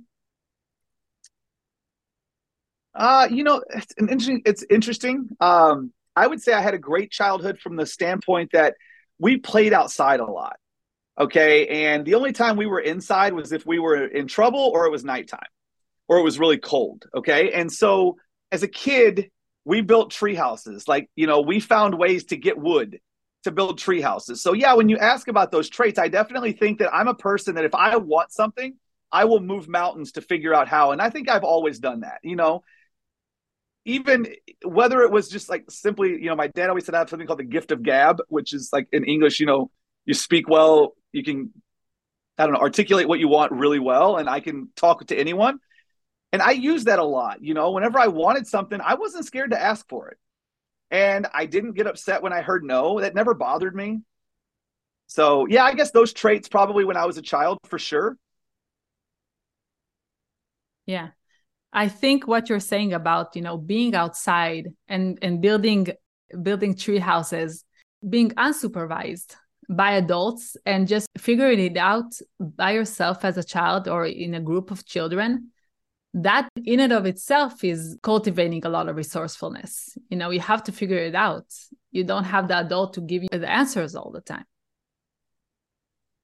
[2.96, 4.42] Uh, you know, it's interesting.
[4.46, 5.28] It's interesting.
[5.42, 8.76] Um, I would say I had a great childhood from the standpoint that
[9.20, 10.56] we played outside a lot.
[11.20, 11.68] Okay.
[11.68, 14.92] And the only time we were inside was if we were in trouble or it
[14.92, 15.40] was nighttime
[16.08, 17.06] or it was really cold.
[17.16, 17.52] Okay.
[17.54, 18.18] And so
[18.52, 19.30] as a kid,
[19.66, 20.88] we built tree houses.
[20.88, 23.00] Like, you know, we found ways to get wood
[23.44, 24.42] to build tree houses.
[24.42, 27.56] So, yeah, when you ask about those traits, I definitely think that I'm a person
[27.56, 28.76] that if I want something,
[29.12, 30.92] I will move mountains to figure out how.
[30.92, 32.64] And I think I've always done that, you know.
[33.86, 34.28] Even
[34.64, 37.28] whether it was just like simply, you know, my dad always said I have something
[37.28, 39.70] called the gift of gab, which is like in English, you know,
[40.06, 41.54] you speak well, you can,
[42.38, 45.60] I don't know, articulate what you want really well, and I can talk to anyone.
[46.34, 47.44] And I use that a lot.
[47.44, 50.18] You know, whenever I wanted something, I wasn't scared to ask for it.
[50.90, 53.00] And I didn't get upset when I heard no.
[53.00, 54.02] That never bothered me.
[55.08, 58.18] So, yeah, I guess those traits probably when I was a child for sure.
[60.88, 61.10] Yeah.
[61.72, 65.88] I think what you're saying about, you know, being outside and and building
[66.42, 67.64] building tree houses,
[68.08, 69.36] being unsupervised
[69.70, 74.42] by adults and just figuring it out by yourself as a child or in a
[74.42, 75.52] group of children
[76.14, 79.98] that in and of itself is cultivating a lot of resourcefulness.
[80.10, 81.46] You know, you have to figure it out.
[81.92, 84.46] You don't have the adult to give you the answers all the time.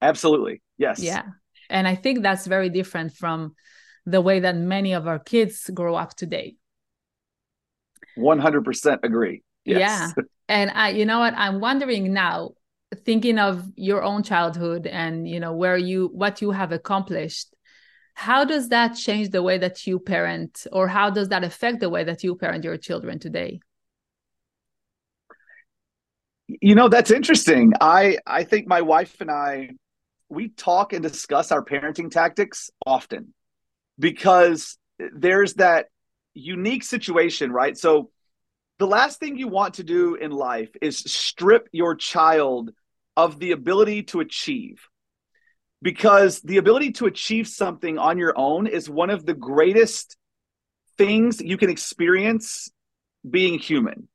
[0.01, 0.61] Absolutely.
[0.77, 0.99] Yes.
[0.99, 1.23] Yeah.
[1.69, 3.55] And I think that's very different from
[4.05, 6.55] the way that many of our kids grow up today.
[8.17, 9.43] 100% agree.
[9.65, 9.79] Yes.
[9.79, 10.23] Yeah.
[10.47, 11.33] And I, you know what?
[11.35, 12.51] I'm wondering now,
[13.05, 17.53] thinking of your own childhood and, you know, where you, what you have accomplished
[18.19, 20.67] how does that change the way that you parent?
[20.73, 23.61] Or how does that affect the way that you parent your children today?
[26.49, 27.71] You know that's interesting.
[27.79, 29.69] I i think my wife and i
[30.27, 33.33] we talk and discuss our parenting tactics often
[33.97, 34.77] because
[35.13, 35.85] there's that
[36.33, 37.77] unique situation right?
[37.77, 38.09] So
[38.79, 42.71] the last thing you want to do in life is strip your child
[43.15, 44.87] of the ability to achieve.
[45.81, 50.17] Because the ability to achieve something on your own is one of the greatest
[50.97, 52.69] things you can experience
[53.29, 54.07] being human.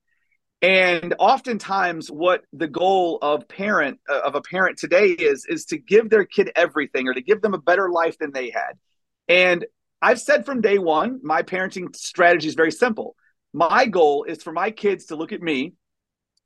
[0.63, 5.79] And oftentimes what the goal of parent uh, of a parent today is is to
[5.79, 8.79] give their kid everything or to give them a better life than they had.
[9.29, 9.67] And
[10.03, 13.15] i've said from day one my parenting strategy is very simple
[13.55, 15.73] my goal is for my kids to look at me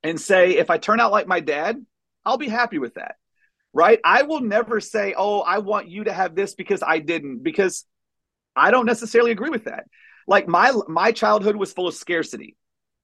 [0.04, 1.84] and say if i turn out like my dad
[2.24, 3.16] i'll be happy with that
[3.72, 4.00] right?
[4.04, 7.84] I will never say, oh, I want you to have this because I didn't, because
[8.56, 9.84] I don't necessarily agree with that.
[10.26, 12.56] Like my my childhood was full of scarcity,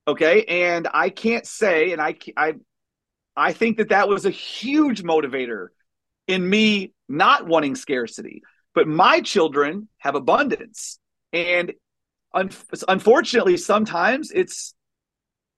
[0.07, 2.55] okay, and I can't say, and I I
[3.37, 5.69] I think that that was a huge motivator
[6.27, 8.43] in me not wanting scarcity.
[8.75, 10.99] But my children have abundance,
[11.33, 11.73] And
[12.35, 12.51] un-
[12.89, 14.75] unfortunately, sometimes it's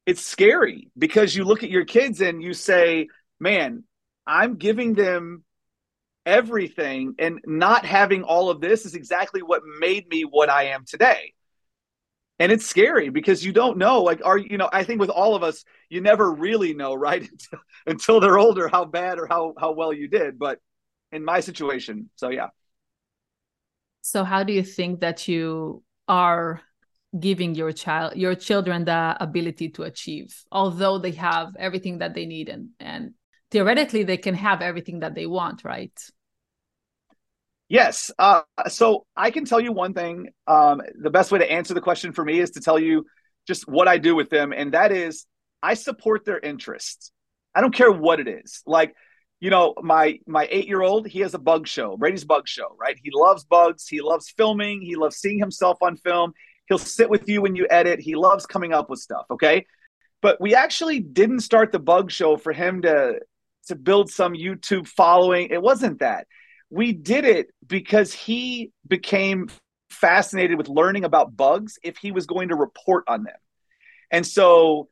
[0.07, 3.09] it's scary because you look at your kids and you say,
[3.41, 3.85] "Man,
[4.27, 5.45] I'm giving them
[6.25, 10.85] everything and not having all of this is exactly what made me what I am
[10.85, 11.35] today."
[12.39, 15.35] And it's scary because you don't know like are you know I think with all
[15.35, 19.55] of us you never really know right until, until they're older how bad or how
[19.59, 20.61] how well you did but
[21.13, 22.49] in my situation so yeah
[24.03, 26.61] so how do you think that you are
[27.19, 32.27] giving your child your children the ability to achieve although they have everything that they
[32.27, 33.15] need and and
[33.51, 35.99] theoretically they can have everything that they want right?
[37.69, 41.75] Yes uh, so i can tell you one thing um, the best way to answer
[41.75, 43.07] the question for me is to tell you
[43.47, 45.27] just what i do with them and that is
[45.63, 47.11] i support their interests.
[47.57, 48.63] I don't care what it is.
[48.67, 48.95] Like
[49.41, 52.77] you know my my eight year old he has a bug show brady's bug show
[52.79, 56.33] right he loves bugs he loves filming he loves seeing himself on film
[56.69, 58.01] He'll sit with you when you edit.
[58.01, 59.27] He loves coming up with stuff.
[59.31, 59.67] Okay.
[60.21, 63.21] But we actually didn't start the bug show for him to
[63.69, 65.49] to build some YouTube following.
[65.51, 66.27] It wasn't that.
[66.71, 69.49] We did it because he became
[69.91, 73.37] fascinated with learning about bugs if he was going to report on them.
[74.11, 74.89] And so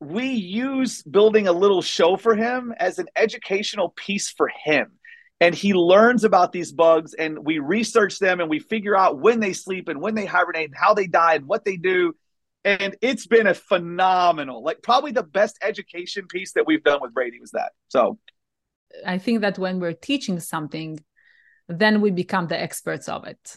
[0.00, 4.92] we use building a little show for him as an educational piece for him.
[5.40, 9.40] And he learns about these bugs and we research them and we figure out when
[9.40, 12.14] they sleep and when they hibernate and how they die and what they do.
[12.64, 17.14] And it's been a phenomenal like probably the best education piece that we've done with
[17.14, 18.18] brady was that so.
[19.04, 20.98] I think that when we're teaching something
[21.68, 23.56] then we become the experts of it.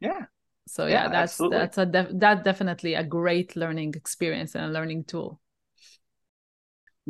[0.00, 0.24] Yeah.
[0.66, 1.58] So yeah, yeah that's absolutely.
[1.58, 5.40] that's a def- that's definitely a great learning experience and a learning tool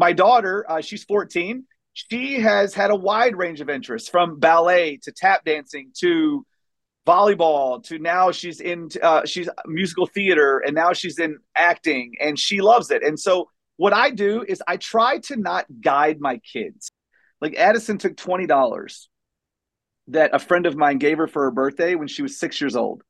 [0.01, 4.99] my daughter uh, she's 14 she has had a wide range of interests from ballet
[5.03, 6.45] to tap dancing to
[7.07, 12.39] volleyball to now she's in uh, she's musical theater and now she's in acting and
[12.39, 13.03] she loves it.
[13.03, 16.91] And so what i do is i try to not guide my kids.
[17.41, 19.07] Like addison took $20
[20.09, 22.77] that a friend of mine gave her for her birthday when she was six years
[22.77, 23.03] old.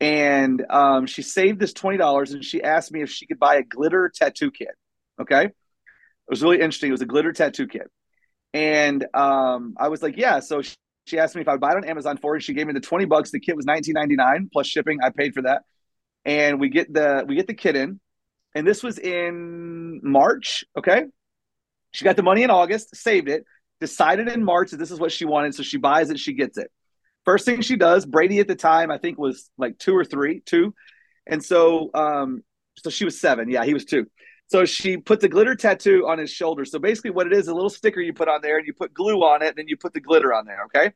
[0.00, 3.62] And um, she saved this $20 and she asked me if she could buy a
[3.62, 4.74] glitter tattoo kit
[5.20, 5.50] okay
[6.28, 7.90] was really interesting it was a glitter tattoo kit
[8.54, 10.40] and um, I was like, yeah.
[10.40, 12.40] So she, she asked me if I would buy it on Amazon for her.
[12.40, 13.30] She gave me the 20 bucks.
[13.30, 14.98] The kit was 19.99 plus shipping.
[15.02, 15.62] I paid for that.
[16.24, 17.98] And we get the we get the kit in.
[18.54, 20.64] And this was in March.
[20.76, 21.06] Okay.
[21.92, 23.44] She got the money in August, saved it,
[23.80, 25.54] decided in March that this is what she wanted.
[25.54, 26.70] So she buys it, she gets it.
[27.24, 30.40] First thing she does, Brady at the time, I think was like two or three,
[30.40, 30.74] two.
[31.26, 32.42] And so um,
[32.76, 33.50] so she was seven.
[33.50, 34.06] Yeah, he was two.
[34.52, 36.66] So she puts a glitter tattoo on his shoulder.
[36.66, 38.92] So basically, what it is, a little sticker you put on there, and you put
[38.92, 40.64] glue on it, and then you put the glitter on there.
[40.66, 40.92] Okay.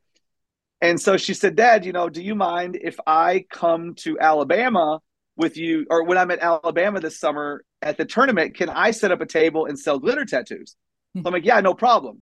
[0.83, 5.01] And so she said, Dad, you know, do you mind if I come to Alabama
[5.39, 9.11] with you, or when I'm at Alabama this summer at the tournament, can I set
[9.11, 10.77] up a table and sell glitter tattoos?
[11.15, 11.21] Hmm.
[11.23, 12.21] So I'm like, Yeah, no problem.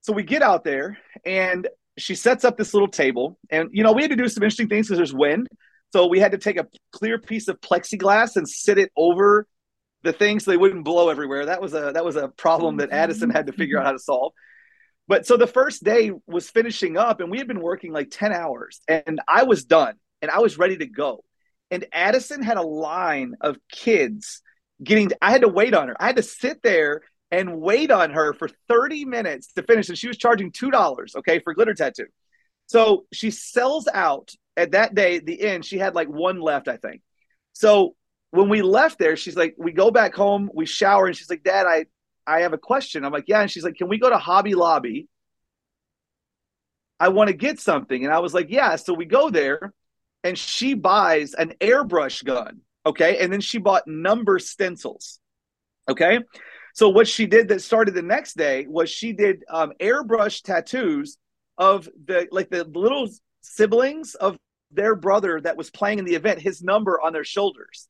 [0.00, 3.92] So we get out there, and she sets up this little table, and you know,
[3.92, 5.46] we had to do some interesting things because there's wind.
[5.92, 9.46] So we had to take a clear piece of plexiglass and sit it over
[10.02, 11.46] the things so they wouldn't blow everywhere.
[11.46, 13.98] That was a that was a problem that Addison had to figure out how to
[13.98, 14.32] solve.
[15.08, 18.32] But so the first day was finishing up, and we had been working like 10
[18.32, 21.24] hours, and I was done and I was ready to go.
[21.70, 24.42] And Addison had a line of kids
[24.82, 25.96] getting, I had to wait on her.
[26.00, 29.88] I had to sit there and wait on her for 30 minutes to finish.
[29.88, 32.06] And she was charging $2, okay, for glitter tattoo.
[32.66, 36.76] So she sells out at that day, the end, she had like one left, I
[36.76, 37.02] think.
[37.52, 37.94] So
[38.30, 41.42] when we left there, she's like, we go back home, we shower, and she's like,
[41.42, 41.86] Dad, I
[42.26, 43.04] I have a question.
[43.04, 45.08] I'm like, yeah, and she's like, can we go to Hobby Lobby?
[47.00, 48.76] I want to get something, and I was like, yeah.
[48.76, 49.72] So we go there,
[50.22, 55.18] and she buys an airbrush gun, okay, and then she bought number stencils,
[55.88, 56.20] okay.
[56.74, 61.18] So what she did that started the next day was she did um, airbrush tattoos
[61.58, 63.08] of the like the little
[63.40, 64.38] siblings of
[64.70, 67.88] their brother that was playing in the event, his number on their shoulders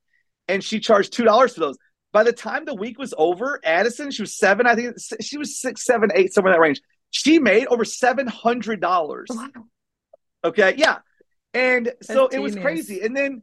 [0.51, 1.78] and she charged two dollars for those.
[2.12, 5.61] By the time the week was over, Addison, she was seven, I think she was
[5.61, 6.80] six, seven, eight, somewhere in that range.
[7.11, 9.28] She made over seven hundred dollars.
[9.30, 9.48] Wow.
[10.44, 10.98] Okay, yeah,
[11.55, 13.03] and That's so it was crazy.
[13.03, 13.42] And then,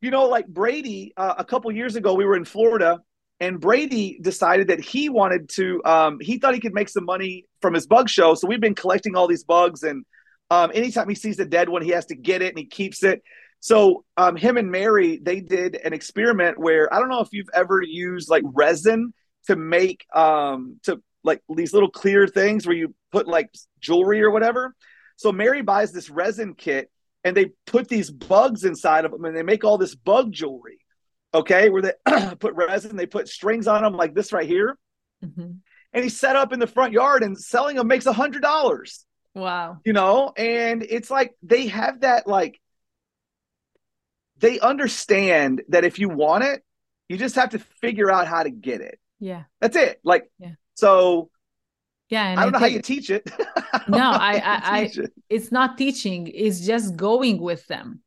[0.00, 3.00] you know, like Brady, uh, a couple years ago, we were in Florida,
[3.40, 5.80] and Brady decided that he wanted to.
[5.84, 8.74] Um, he thought he could make some money from his bug show, so we've been
[8.74, 10.04] collecting all these bugs and.
[10.50, 13.02] Um, anytime he sees a dead one, he has to get it and he keeps
[13.02, 13.22] it.
[13.64, 17.48] So um, him and Mary, they did an experiment where I don't know if you've
[17.54, 19.14] ever used like resin
[19.46, 23.48] to make um, to like these little clear things where you put like
[23.80, 24.74] jewelry or whatever.
[25.16, 26.90] So Mary buys this resin kit
[27.24, 30.76] and they put these bugs inside of them and they make all this bug jewelry.
[31.32, 31.92] Okay, where they
[32.38, 34.76] put resin, they put strings on them like this right here.
[35.24, 35.52] Mm-hmm.
[35.94, 39.06] And he set up in the front yard and selling them makes a hundred dollars.
[39.34, 39.78] Wow.
[39.86, 42.60] You know, and it's like they have that like
[44.44, 46.62] they understand that if you want it,
[47.08, 48.98] you just have to figure out how to get it.
[49.18, 49.44] Yeah.
[49.60, 50.00] That's it.
[50.04, 50.52] Like yeah.
[50.74, 51.30] so
[52.10, 53.22] yeah, I don't I know how you teach it.
[53.88, 55.12] no, I, I, I it.
[55.30, 56.30] it's not teaching.
[56.32, 58.00] It's just going with them.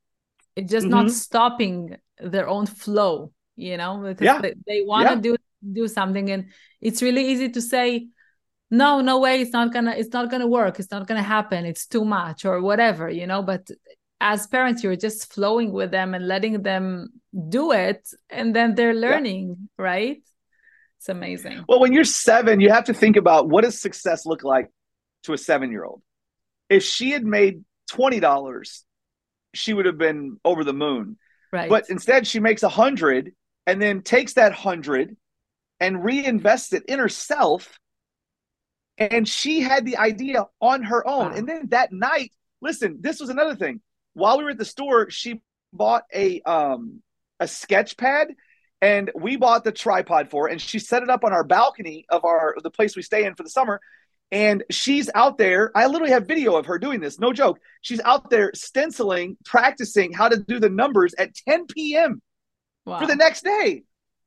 [0.55, 1.07] It's just mm-hmm.
[1.07, 3.31] not stopping their own flow.
[3.55, 4.39] You know, because yeah.
[4.39, 5.21] they, they want to yeah.
[5.21, 5.35] do
[5.73, 8.09] do something, and it's really easy to say,
[8.69, 10.79] no, no way, it's not gonna, it's not gonna work.
[10.79, 11.65] It's not gonna happen.
[11.65, 13.09] It's too much or whatever.
[13.09, 13.67] You know, but
[14.20, 17.09] as parents, you're just flowing with them and letting them
[17.49, 19.84] do it, and then they're learning, yeah.
[19.84, 20.24] right?
[20.97, 21.65] It's amazing.
[21.70, 24.70] Well, when you're seven, you have to think about what does success look like
[25.24, 26.01] to a seven year old.
[26.70, 28.84] If she had made twenty dollars,
[29.53, 31.18] she would have been over the moon.
[31.53, 31.70] Right.
[31.70, 33.34] But instead, she makes a hundred
[33.65, 35.15] and then takes that hundred
[35.80, 37.78] and reinvests it in herself.
[38.97, 41.32] And she had the idea on her own.
[41.32, 41.38] Wow.
[41.38, 43.82] And then that night, listen, this was another thing.
[44.18, 45.41] While we were at the store, she
[45.72, 47.03] bought a um
[47.39, 48.30] a sketch pad
[48.82, 52.05] and we bought the tripod for her and she set it up on our balcony
[52.09, 53.80] of our the place we stay in for the summer
[54.32, 57.99] and she's out there i literally have video of her doing this no joke she's
[58.05, 62.22] out there stenciling practicing how to do the numbers at 10 p.m
[62.86, 62.99] wow.
[62.99, 63.84] for the next day.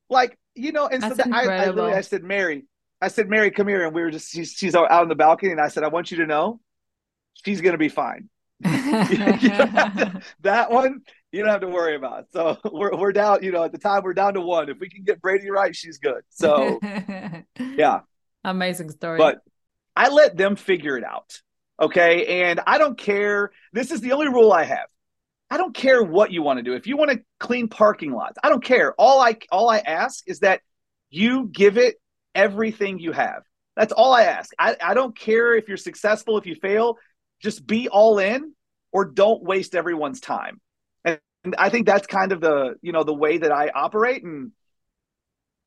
[0.09, 2.65] Like you know and That's so I, I literally i said mary
[3.01, 5.53] i said mary come here and we were just she's, she's out on the balcony
[5.53, 6.59] and i said i want you to know
[7.45, 8.29] she's gonna be fine
[10.41, 11.01] that one
[11.31, 12.25] you don't have to worry about.
[12.33, 14.69] So we're we're down, you know, at the time we're down to one.
[14.69, 16.21] If we can get Brady right, she's good.
[16.29, 16.79] So
[17.59, 18.01] yeah.
[18.43, 19.17] Amazing story.
[19.17, 19.39] But
[19.95, 21.41] I let them figure it out.
[21.79, 22.43] Okay.
[22.43, 23.51] And I don't care.
[23.73, 24.87] This is the only rule I have.
[25.49, 26.73] I don't care what you want to do.
[26.73, 28.93] If you want to clean parking lots, I don't care.
[28.97, 30.61] All I all I ask is that
[31.09, 31.95] you give it
[32.33, 33.43] everything you have.
[33.75, 34.51] That's all I ask.
[34.59, 36.97] I, I don't care if you're successful, if you fail,
[37.41, 38.53] just be all in
[38.91, 40.59] or don't waste everyone's time.
[41.03, 41.19] And
[41.57, 44.23] I think that's kind of the, you know, the way that I operate.
[44.23, 44.51] And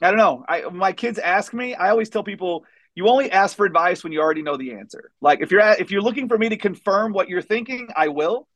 [0.01, 0.45] I don't know.
[0.49, 2.65] I my kids ask me, I always tell people
[2.95, 5.11] you only ask for advice when you already know the answer.
[5.21, 8.09] Like if you're at, if you're looking for me to confirm what you're thinking, I
[8.09, 8.47] will.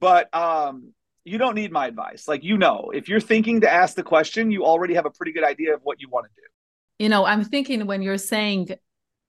[0.00, 0.92] But um
[1.24, 2.28] you don't need my advice.
[2.28, 5.32] Like you know, if you're thinking to ask the question, you already have a pretty
[5.32, 7.04] good idea of what you want to do.
[7.04, 8.76] You know, I'm thinking when you're saying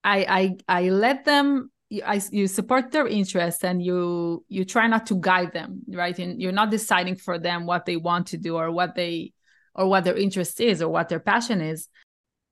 [0.04, 4.88] I I I let them you, I, you support their interests and you you try
[4.88, 6.18] not to guide them right?
[6.18, 9.34] And you're not deciding for them what they want to do or what they
[9.76, 11.88] or what their interest is or what their passion is.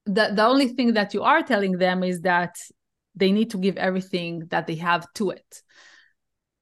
[0.05, 2.55] The the only thing that you are telling them is that
[3.15, 5.61] they need to give everything that they have to it.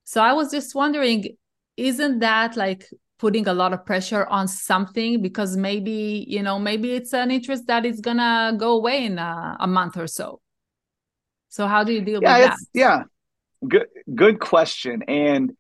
[0.04, 1.38] So i was just wondering
[1.78, 2.88] isn't that like
[3.20, 5.22] putting a lot of pressure on something?
[5.22, 9.58] Because maybe you know maybe it's an interest that is gonna go away in a,
[9.60, 10.42] a month or so
[11.56, 12.58] so how do you deal yeah, with that?
[12.74, 13.04] Yeah,
[13.66, 15.54] good good question, and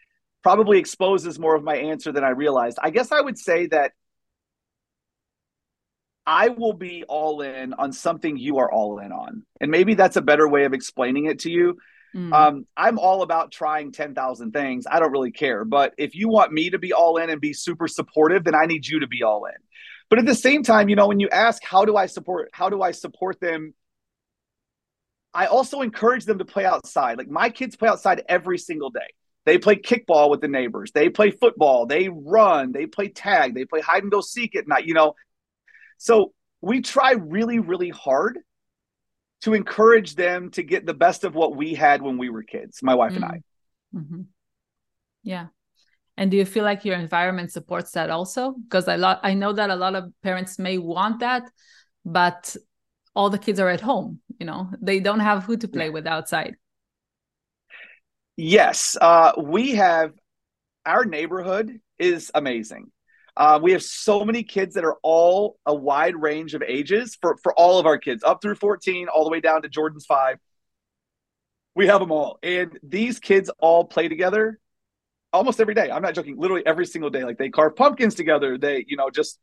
[0.43, 2.79] probably exposes more of my answer than I realized.
[2.83, 3.93] I guess I would say that
[6.25, 10.17] I will be all in on something you are all in on, and maybe that's
[10.17, 11.77] a better way of explaining it to you.
[12.13, 12.33] Mm.
[12.33, 14.85] Um, I'm all about trying 10,000 things.
[14.89, 15.63] I don't really care.
[15.63, 18.65] But if you want me to be all in and be super supportive, then I
[18.65, 19.55] need you to be all in.
[20.09, 22.69] But at the same time, you know, when you ask, how do I support, how
[22.69, 23.73] do I support them
[25.36, 27.17] I also encourage them to play outside.
[27.17, 29.13] Like my kids play outside every single day.
[29.45, 30.91] They play kickball with the neighbors.
[30.91, 31.86] They play football.
[31.86, 32.71] They run.
[32.71, 33.53] They play tag.
[33.53, 35.13] They play hide and go seek at night, you know.
[35.97, 38.39] So we try really, really hard
[39.41, 42.81] to encourage them to get the best of what we had when we were kids,
[42.81, 43.23] my wife mm-hmm.
[43.23, 43.36] and I.
[43.95, 44.01] Mm.
[44.01, 44.21] Mm-hmm.
[45.23, 45.47] Yeah.
[46.17, 48.53] And do you feel like your environment supports that also?
[48.53, 51.43] Because I lot I know that a lot of parents may want that,
[52.05, 52.55] but
[53.16, 54.70] all the kids are at home you know?
[54.82, 56.55] They don't have who to play with outside.
[58.38, 60.13] Yes uh, we have
[60.86, 62.91] our neighborhood is amazing.
[63.38, 67.38] Uh, we have so many kids that are all a wide range of ages for,
[67.43, 70.38] for all of our kids up through 14 all the way down to jordan's five.
[71.76, 74.59] We have them all and these kids all play together
[75.34, 75.91] almost every day.
[75.91, 77.24] I'm not joking literally every single day.
[77.24, 79.39] Like they carve pumpkins together they you know just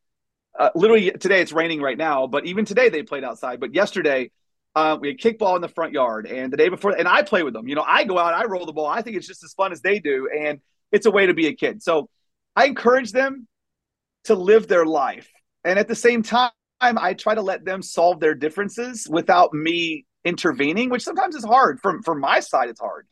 [0.58, 3.60] uh, literally today it's raining right now, but even today they played outside.
[3.60, 4.30] But yesterday
[4.74, 7.42] uh, we had kickball in the front yard, and the day before, and I play
[7.42, 7.68] with them.
[7.68, 8.86] You know, I go out, I roll the ball.
[8.86, 11.46] I think it's just as fun as they do, and it's a way to be
[11.46, 11.82] a kid.
[11.82, 12.08] So
[12.56, 13.46] I encourage them
[14.24, 15.30] to live their life,
[15.64, 16.50] and at the same time,
[16.80, 21.80] I try to let them solve their differences without me intervening, which sometimes is hard.
[21.80, 23.06] From from my side, it's hard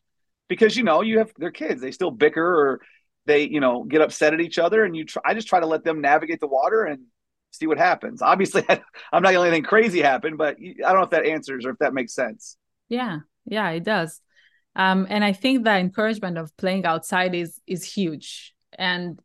[0.48, 2.80] because you know you have their kids; they still bicker or
[3.26, 5.66] they you know get upset at each other and you try, i just try to
[5.66, 7.02] let them navigate the water and
[7.50, 8.22] see what happens.
[8.22, 11.64] Obviously i'm not gonna let anything crazy happen but i don't know if that answers
[11.64, 12.56] or if that makes sense.
[12.88, 14.20] Yeah yeah it does.
[14.76, 18.54] Um, and i think the encouragement of playing outside is is huge.
[18.78, 19.20] And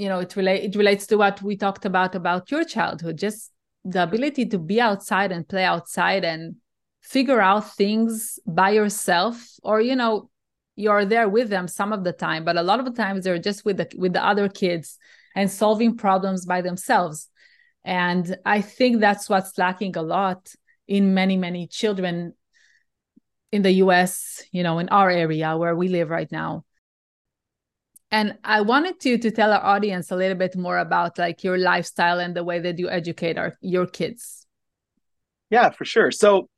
[0.00, 3.52] you know it relate it relates to what we talked about about your childhood just
[3.84, 6.56] the ability to be outside and play outside and
[7.02, 10.30] figure out things by yourself or you know
[10.74, 13.38] you're there with them some of the time but a lot of the times they're
[13.38, 14.98] just with the with the other kids
[15.34, 17.28] and solving problems by themselves.
[17.84, 20.52] And i think that's what's lacking a lot
[20.86, 22.34] in many many children
[23.52, 26.64] in the us you know in our area where we live right now.
[28.10, 31.56] And i wanted to to tell our audience a little bit more about like your
[31.56, 34.46] lifestyle and the way that you educate our your kids.
[35.48, 36.10] Yeah for sure.
[36.10, 36.48] So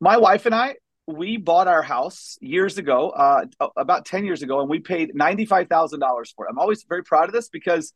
[0.00, 0.74] my wife and i
[1.14, 3.44] we bought our house years ago, uh,
[3.76, 6.50] about 10 years ago, and we paid $95,000 for it.
[6.50, 7.92] I'm always very proud of this because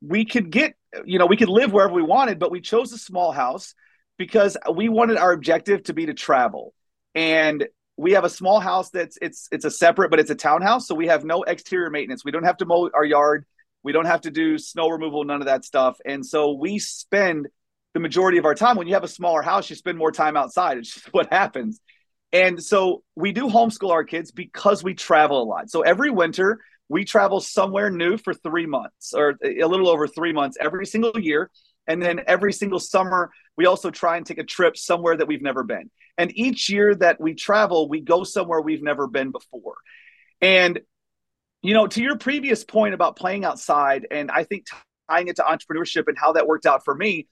[0.00, 2.98] we could get, you know, we could live wherever we wanted, but we chose a
[2.98, 3.74] small house
[4.18, 6.74] because we wanted our objective to be to travel.
[7.14, 7.66] And
[7.96, 10.94] we have a small house that's it's it's a separate, but it's a townhouse, so
[10.94, 12.24] we have no exterior maintenance.
[12.24, 13.44] We don't have to mow our yard.
[13.82, 15.98] We don't have to do snow removal, none of that stuff.
[16.04, 17.48] And so we spend
[17.94, 20.36] the majority of our time when you have a smaller house, you spend more time
[20.36, 20.78] outside.
[20.78, 21.80] It's just what happens.
[22.32, 25.70] And so we do homeschool our kids because we travel a lot.
[25.70, 30.32] So every winter, we travel somewhere new for three months or a little over three
[30.32, 31.50] months every single year.
[31.86, 35.42] And then every single summer, we also try and take a trip somewhere that we've
[35.42, 35.90] never been.
[36.18, 39.76] And each year that we travel, we go somewhere we've never been before.
[40.40, 40.80] And,
[41.62, 44.66] you know, to your previous point about playing outside, and I think
[45.10, 47.26] tying it to entrepreneurship and how that worked out for me,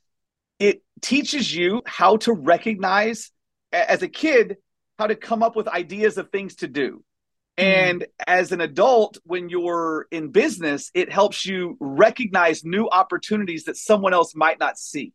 [0.58, 3.30] it teaches you how to recognize
[3.72, 4.56] as a kid
[4.98, 7.04] how to come up with ideas of things to do.
[7.58, 7.64] Hmm.
[7.64, 13.76] And as an adult, when you're in business, it helps you recognize new opportunities that
[13.76, 15.12] someone else might not see.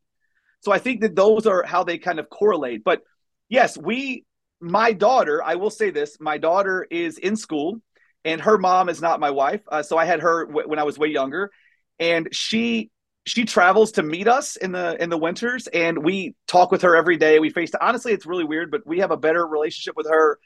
[0.62, 2.84] So I think that those are how they kind of correlate.
[2.84, 3.02] But
[3.50, 4.26] yes, we,
[4.62, 7.82] my daughter, I will say this my daughter is in school
[8.24, 9.62] and her mom is not my wife.
[9.70, 11.52] Uh, so I had her w- when I was way younger.
[12.00, 12.90] And she
[13.26, 16.96] she travels to meet us in the in the winters and we talk with her
[16.96, 17.40] every day.
[17.40, 20.40] We face honestly it's really weird but we have a better relationship with her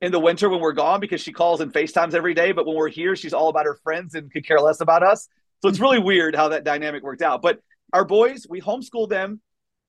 [0.00, 2.74] in the winter when we're gone because she calls and facetimes every day but when
[2.74, 5.28] we're here she's all about her friends and could care less about us.
[5.60, 7.42] So it's really weird how that dynamic worked out.
[7.42, 7.60] But
[7.92, 9.40] our boys we homeschool them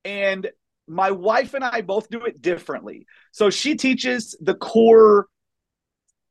[0.04, 0.50] and
[0.86, 3.08] my wife and i both do it differently.
[3.32, 5.28] So she teaches the core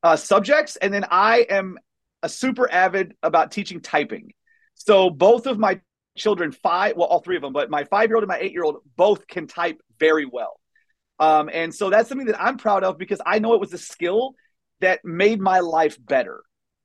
[0.03, 1.79] uh, subjects and then i am
[2.23, 4.35] a super avid about teaching typing.
[4.75, 5.81] So both of my
[6.17, 8.53] children, five, well, all three of them, but my five year old and my eight
[8.53, 10.61] year old both can type very well.
[11.19, 13.79] Um, and so that's something that I'm proud of because I know it was a
[13.79, 14.35] skill
[14.81, 16.43] that made my life better.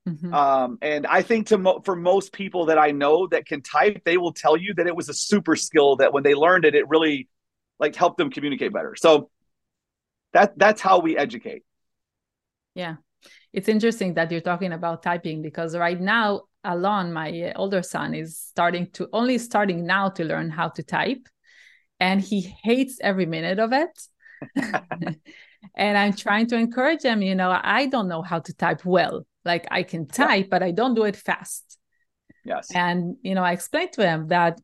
[0.08, 0.34] Mm-hmm.
[0.34, 4.04] Um, and I think to mo- for most people that I know that can type,
[4.06, 6.76] they will tell you that it was a super skill that when they learned it,
[6.76, 7.28] it really
[7.80, 8.96] like helped them communicate better.
[8.96, 9.30] So
[10.34, 11.64] that that's how we educate.
[12.74, 12.98] Yeah.
[13.52, 18.38] It's interesting that you're talking about typing because right now Alon, my older son, is
[18.38, 21.28] starting to only starting now to learn how to type,
[22.00, 24.00] and he hates every minute of it.
[25.76, 27.22] and I'm trying to encourage him.
[27.22, 29.26] You know, I don't know how to type well.
[29.46, 30.50] Like I can type, yeah.
[30.52, 31.78] but I don't do it fast.
[32.44, 32.70] Yes.
[32.76, 34.60] And you know, I explained to him that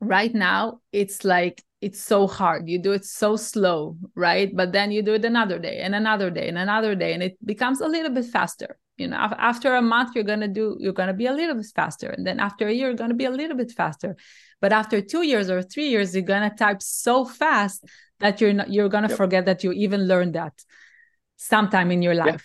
[0.00, 2.68] right now it's like it's so hard.
[2.68, 4.54] You do it so slow, right?
[4.54, 7.38] But then you do it another day and another day and another day, and it
[7.44, 10.92] becomes a little bit faster you know after a month you're going to do you're
[10.92, 13.16] going to be a little bit faster and then after a year you're going to
[13.16, 14.16] be a little bit faster
[14.60, 17.84] but after two years or three years you're going to type so fast
[18.20, 19.16] that you're not you're going to yep.
[19.16, 20.52] forget that you even learned that
[21.36, 22.40] sometime in your life yep.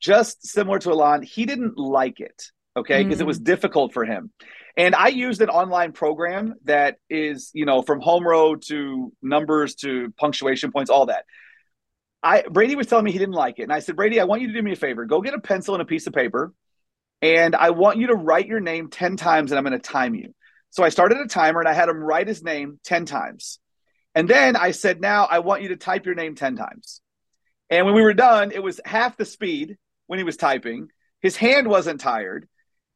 [0.00, 3.22] just similar to Alon he didn't like it okay because mm.
[3.22, 3.44] it was mm.
[3.44, 4.32] difficult for him
[4.76, 9.76] and i used an online program that is you know from home row to numbers
[9.76, 11.24] to punctuation points all that
[12.24, 14.40] I Brady was telling me he didn't like it, and I said, Brady, I want
[14.40, 15.04] you to do me a favor.
[15.04, 16.54] Go get a pencil and a piece of paper,
[17.20, 20.14] and I want you to write your name ten times, and I'm going to time
[20.14, 20.34] you.
[20.70, 23.58] So I started a timer, and I had him write his name ten times,
[24.14, 27.02] and then I said, now I want you to type your name ten times.
[27.68, 30.88] And when we were done, it was half the speed when he was typing.
[31.20, 32.48] His hand wasn't tired,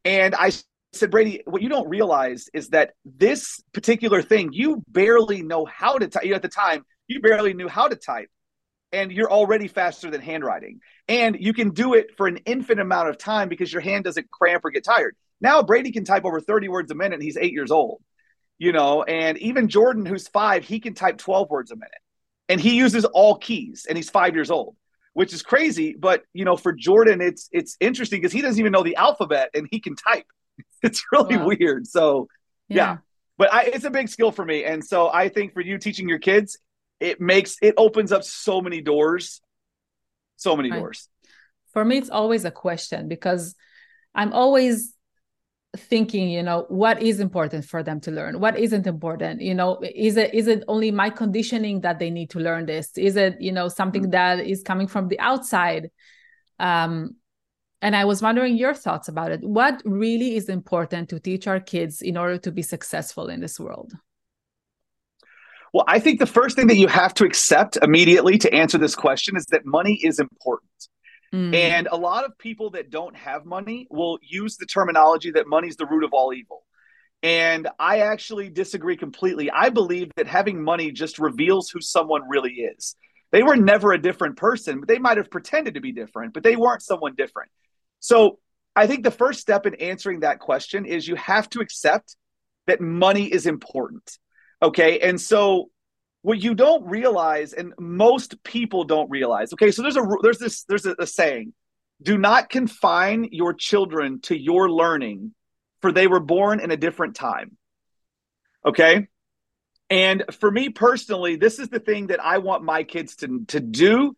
[0.06, 0.52] and I
[0.94, 5.98] said, Brady, what you don't realize is that this particular thing, you barely know how
[5.98, 6.24] to type.
[6.24, 8.30] At the time, you barely knew how to type
[8.92, 10.80] and you're already faster than handwriting.
[11.08, 14.30] And you can do it for an infinite amount of time because your hand doesn't
[14.30, 15.16] cramp or get tired.
[15.40, 18.02] Now Brady can type over 30 words a minute and he's eight years old,
[18.58, 22.00] you know, and even Jordan, who's five, he can type 12 words a minute
[22.48, 24.74] and he uses all keys and he's five years old.
[25.14, 25.94] which is crazy.
[25.98, 29.50] But you know, for Jordan, it's it's interesting because he doesn't even know the alphabet
[29.54, 30.26] and he can type.
[30.82, 31.48] It's really wow.
[31.48, 31.86] weird.
[31.88, 32.28] So
[32.68, 32.76] yeah.
[32.76, 32.96] yeah.
[33.36, 34.64] But I, it's a big skill for me.
[34.64, 36.58] And so I think for you teaching your kids,
[37.00, 39.40] it makes it opens up so many doors.
[40.36, 40.78] So many right.
[40.78, 41.08] doors.
[41.72, 43.54] For me, it's always a question because
[44.14, 44.94] I'm always
[45.76, 49.78] thinking you know what is important for them to learn what isn't important you know
[49.82, 53.38] is it is it only my conditioning that they need to learn this is it
[53.38, 54.12] you know something mm-hmm.
[54.12, 55.90] that is coming from the outside
[56.58, 57.14] um
[57.82, 61.60] and i was wondering your thoughts about it what really is important to teach our
[61.60, 63.92] kids in order to be successful in this world
[65.72, 68.94] well i think the first thing that you have to accept immediately to answer this
[68.94, 70.88] question is that money is important
[71.32, 71.54] Mm.
[71.54, 75.76] And a lot of people that don't have money will use the terminology that money's
[75.76, 76.64] the root of all evil.
[77.22, 79.50] And I actually disagree completely.
[79.50, 82.94] I believe that having money just reveals who someone really is.
[83.30, 86.42] They were never a different person, but they might have pretended to be different, but
[86.42, 87.50] they weren't someone different.
[88.00, 88.38] So
[88.74, 92.16] I think the first step in answering that question is you have to accept
[92.68, 94.18] that money is important.
[94.62, 95.00] Okay.
[95.00, 95.70] And so
[96.22, 100.64] what you don't realize and most people don't realize okay so there's a there's this
[100.64, 101.52] there's a, a, saying
[102.02, 105.32] do not confine your children to your learning
[105.80, 107.56] for they were born in a different time.
[108.64, 109.06] Okay?
[109.90, 113.60] And for me personally this is the thing that i want my kids to to
[113.60, 114.16] do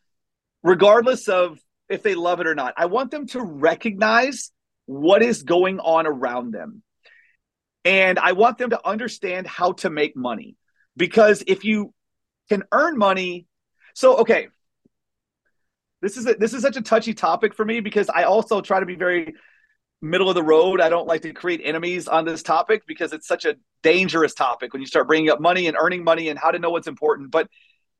[0.62, 2.74] regardless of if they love it or not.
[2.76, 4.53] I want them to recognize
[4.86, 6.82] what is going on around them
[7.85, 10.57] and i want them to understand how to make money.
[10.97, 11.95] Because if you
[12.49, 13.47] can earn money
[13.95, 14.49] so okay.
[16.03, 18.81] This is a, this is such a touchy topic for me because i also try
[18.81, 19.35] to be very
[20.03, 20.81] middle of the road.
[20.81, 24.72] I don't like to create enemies on this topic because it's such a dangerous topic
[24.72, 27.31] when you start bringing up money and earning money and how to know what's important.
[27.31, 27.49] But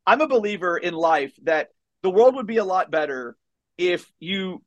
[0.07, 1.68] i'm a believer in life that
[2.03, 3.37] the world would be a lot better
[3.76, 4.62] if you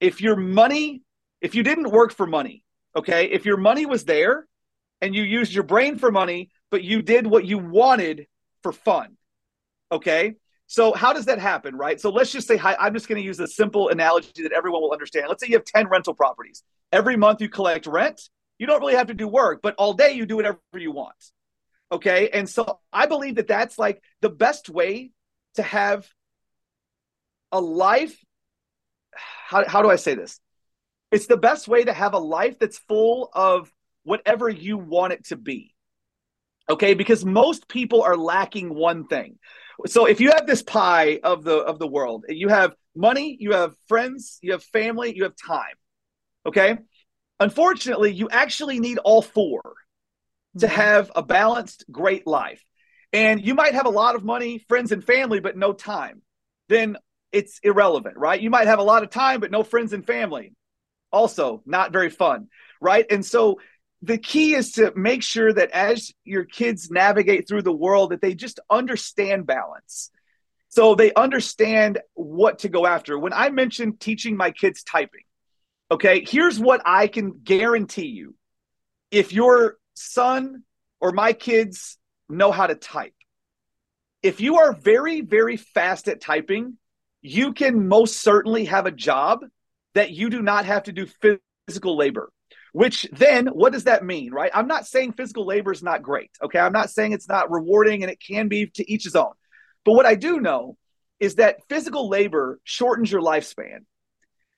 [0.00, 1.02] if your money
[1.40, 2.64] if you didn't work for money
[2.98, 4.46] okay if your money was there
[5.00, 8.26] and you used your brain for money but you did what you wanted
[8.62, 9.16] for fun.
[9.90, 10.34] Okay.
[10.66, 11.98] So how does that happen, right?
[11.98, 14.82] So let's just say, hi, I'm just going to use a simple analogy that everyone
[14.82, 15.26] will understand.
[15.28, 16.62] Let's say you have 10 rental properties.
[16.92, 18.20] Every month you collect rent.
[18.58, 21.14] You don't really have to do work, but all day you do whatever you want.
[21.90, 22.28] Okay.
[22.30, 25.12] And so I believe that that's like the best way
[25.54, 26.06] to have
[27.50, 28.22] a life.
[29.12, 30.38] How, how do I say this?
[31.10, 35.26] It's the best way to have a life that's full of whatever you want it
[35.26, 35.74] to be.
[36.70, 39.38] Okay, because most people are lacking one thing.
[39.86, 43.52] So if you have this pie of the of the world, you have money, you
[43.52, 45.74] have friends, you have family, you have time.
[46.44, 46.76] Okay?
[47.40, 49.62] Unfortunately, you actually need all four
[50.58, 50.74] to mm-hmm.
[50.74, 52.62] have a balanced great life.
[53.12, 56.22] And you might have a lot of money, friends and family but no time.
[56.68, 56.98] Then
[57.32, 58.40] it's irrelevant, right?
[58.40, 60.52] You might have a lot of time but no friends and family.
[61.10, 62.48] Also, not very fun,
[62.80, 63.06] right?
[63.10, 63.58] And so
[64.02, 68.20] the key is to make sure that as your kids navigate through the world that
[68.20, 70.10] they just understand balance.
[70.68, 73.18] So they understand what to go after.
[73.18, 75.22] When i mentioned teaching my kids typing
[75.90, 78.34] okay here's what i can guarantee you.
[79.10, 80.62] If your son
[81.00, 81.96] or my kids
[82.28, 83.14] know how to type
[84.22, 86.76] if you are very very fast at typing
[87.22, 89.40] you can most certainly have a job
[89.98, 91.06] that you do not have to do
[91.66, 92.30] physical labor
[92.72, 94.50] which then, what does that mean, right?
[94.54, 96.30] I'm not saying physical labor is not great.
[96.42, 96.58] Okay.
[96.58, 99.32] I'm not saying it's not rewarding and it can be to each his own.
[99.84, 100.76] But what I do know
[101.18, 103.80] is that physical labor shortens your lifespan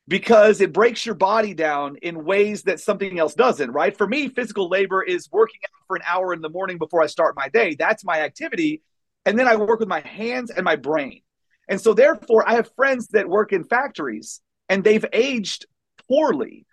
[0.09, 3.97] because it breaks your body down in ways that something else doesn't, right?
[3.97, 7.07] For me, physical labor is working out for an hour in the morning before I
[7.07, 7.77] start my day.
[7.79, 8.83] That's my activity.
[9.25, 11.23] And then I work with my hands and my brain.
[11.69, 15.67] And so, therefore, I have friends that work in factories and they've aged
[16.09, 16.65] poorly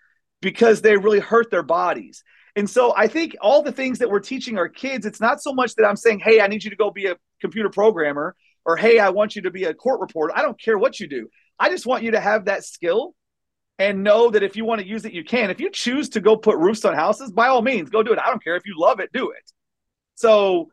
[0.41, 2.23] because they really hurt their bodies.
[2.55, 5.51] And so I think all the things that we're teaching our kids, it's not so
[5.51, 8.35] much that I'm saying, hey, I need you to go be a computer programmer
[8.65, 10.33] or hey, I want you to be a court reporter.
[10.35, 11.27] I don't care what you do.
[11.59, 13.15] I just want you to have that skill
[13.79, 15.49] and know that if you want to use it, you can.
[15.49, 18.19] If you choose to go put roofs on houses, by all means, go do it.
[18.19, 19.51] I don't care if you love it, do it.
[20.15, 20.69] So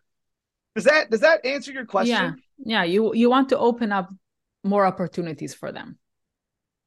[0.74, 2.36] does that does that answer your question?
[2.58, 2.82] Yeah.
[2.82, 2.84] Yeah.
[2.84, 4.12] You you want to open up
[4.62, 5.98] more opportunities for them.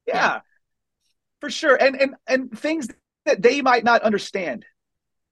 [0.08, 0.16] Yeah.
[0.16, 0.40] yeah.
[1.42, 1.76] For sure.
[1.76, 2.88] And and and things
[3.26, 4.66] that they might not understand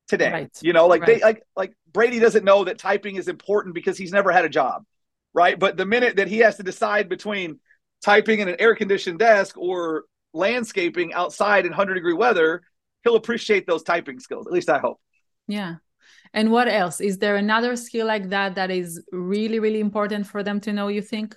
[0.08, 0.60] today right.
[0.62, 1.16] you know like right.
[1.18, 4.50] they like like brady doesn't know that typing is important because he's never had a
[4.50, 4.84] job
[5.36, 5.60] right?
[5.60, 7.60] But the minute that he has to decide between
[8.02, 12.64] typing in an air conditioned desk or landscaping outside in 100 degree weather
[13.04, 15.00] he'll appreciate those typing skills at least i hope.
[15.48, 15.76] Yeah.
[16.34, 17.00] And what else?
[17.00, 20.88] Is there another skill like that that is really really important for them to know
[20.88, 21.36] you think?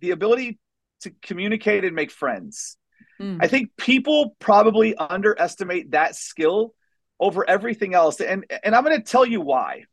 [0.00, 0.58] The ability
[1.04, 2.76] to communicate and make friends.
[3.20, 3.38] Mm.
[3.40, 6.74] I think people probably underestimate that skill
[7.20, 8.20] over everything else.
[8.20, 9.84] And and I'm going to tell you why.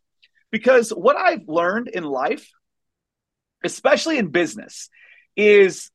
[0.51, 2.49] Because what I've learned in life,
[3.64, 4.89] especially in business,
[5.36, 5.91] is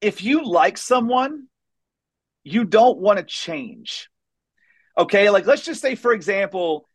[0.00, 1.46] if you like someone,
[2.42, 4.08] you don't want to change.
[4.96, 5.30] Okay?
[5.30, 6.86] Like let's just say for example,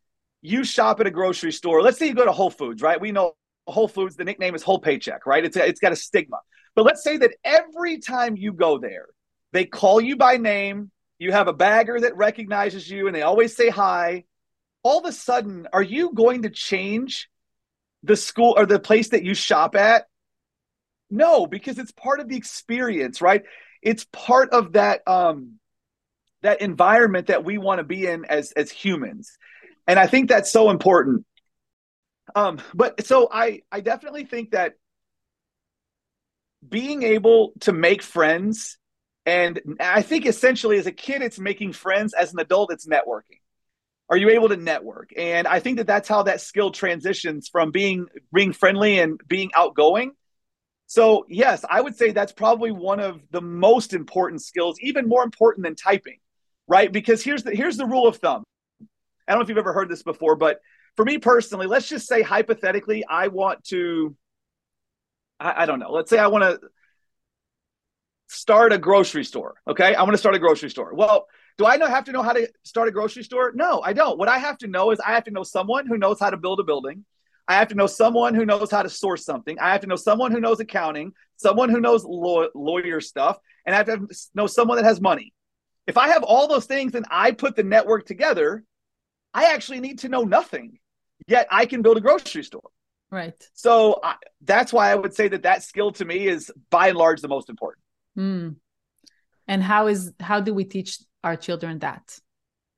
[0.42, 1.82] you shop at a grocery store.
[1.82, 3.00] Let's say you go to Whole Foods, right?
[3.00, 3.34] We know
[3.68, 5.44] Whole Foods, the nickname is Whole Paycheck, right?
[5.44, 6.38] It's, it's got a stigma.
[6.76, 9.08] But let's say that every time you go there,
[9.54, 13.56] they call you by name, you have a bagger that recognizes you, and they always
[13.56, 14.26] say hi.
[14.84, 17.30] All of a sudden, are you going to change
[18.04, 20.06] the school or the place that you shop at?
[21.10, 23.44] No, because it's part of the experience, right?
[23.82, 25.60] It's part of that um
[26.42, 29.38] that environment that we want to be in as as humans.
[29.88, 31.26] And I think that's so important.
[32.36, 34.76] Um, but so I I definitely think that
[36.68, 38.78] being able to make friends
[39.26, 43.40] and I think essentially as a kid it's making friends as an adult it's networking.
[44.10, 45.12] Are you able to network?
[45.18, 49.52] And I think that that's how that skill transitions from being being friendly and being
[49.56, 50.12] outgoing.
[50.88, 55.24] So, yes, I would say that's probably one of the most important skills, even more
[55.24, 56.20] important than typing,
[56.68, 56.92] right?
[56.92, 58.44] Because here's the here's the rule of thumb.
[59.28, 60.60] I don't know if you've ever heard this before, but
[60.96, 64.16] for me personally, let's just say hypothetically, I want to,
[65.40, 66.60] I, I don't know, let's say I want to
[68.28, 69.56] start a grocery store.
[69.68, 69.96] Okay.
[69.96, 70.94] I want to start a grocery store.
[70.94, 71.28] Well,
[71.58, 73.52] do I know have to know how to start a grocery store?
[73.56, 74.18] No, I don't.
[74.18, 76.38] What I have to know is I have to know someone who knows how to
[76.38, 77.06] build a building.
[77.48, 79.58] I have to know someone who knows how to source something.
[79.60, 83.76] I have to know someone who knows accounting, someone who knows law- lawyer stuff, and
[83.76, 85.34] I have to know someone that has money.
[85.86, 88.64] If I have all those things and I put the network together,
[89.34, 90.80] I actually need to know nothing,
[91.28, 92.70] yet I can build a grocery store.
[93.12, 93.42] Right.
[93.54, 96.98] So I, that's why I would say that that skill to me is by and
[96.98, 97.84] large the most important.
[98.18, 98.56] Mm.
[99.48, 102.20] And how is how do we teach our children that?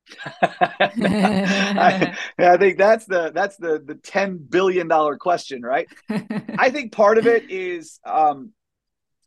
[0.41, 5.87] I, I, think that's the that's the the ten billion dollar question, right?
[6.09, 8.51] I think part of it is um,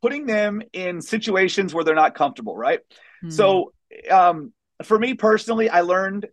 [0.00, 2.80] putting them in situations where they're not comfortable, right?
[3.22, 3.32] Mm.
[3.32, 3.72] So,
[4.10, 4.52] um,
[4.82, 6.26] for me personally, I learned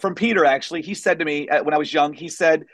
[0.00, 0.44] from Peter.
[0.44, 2.64] Actually, he said to me uh, when I was young, he said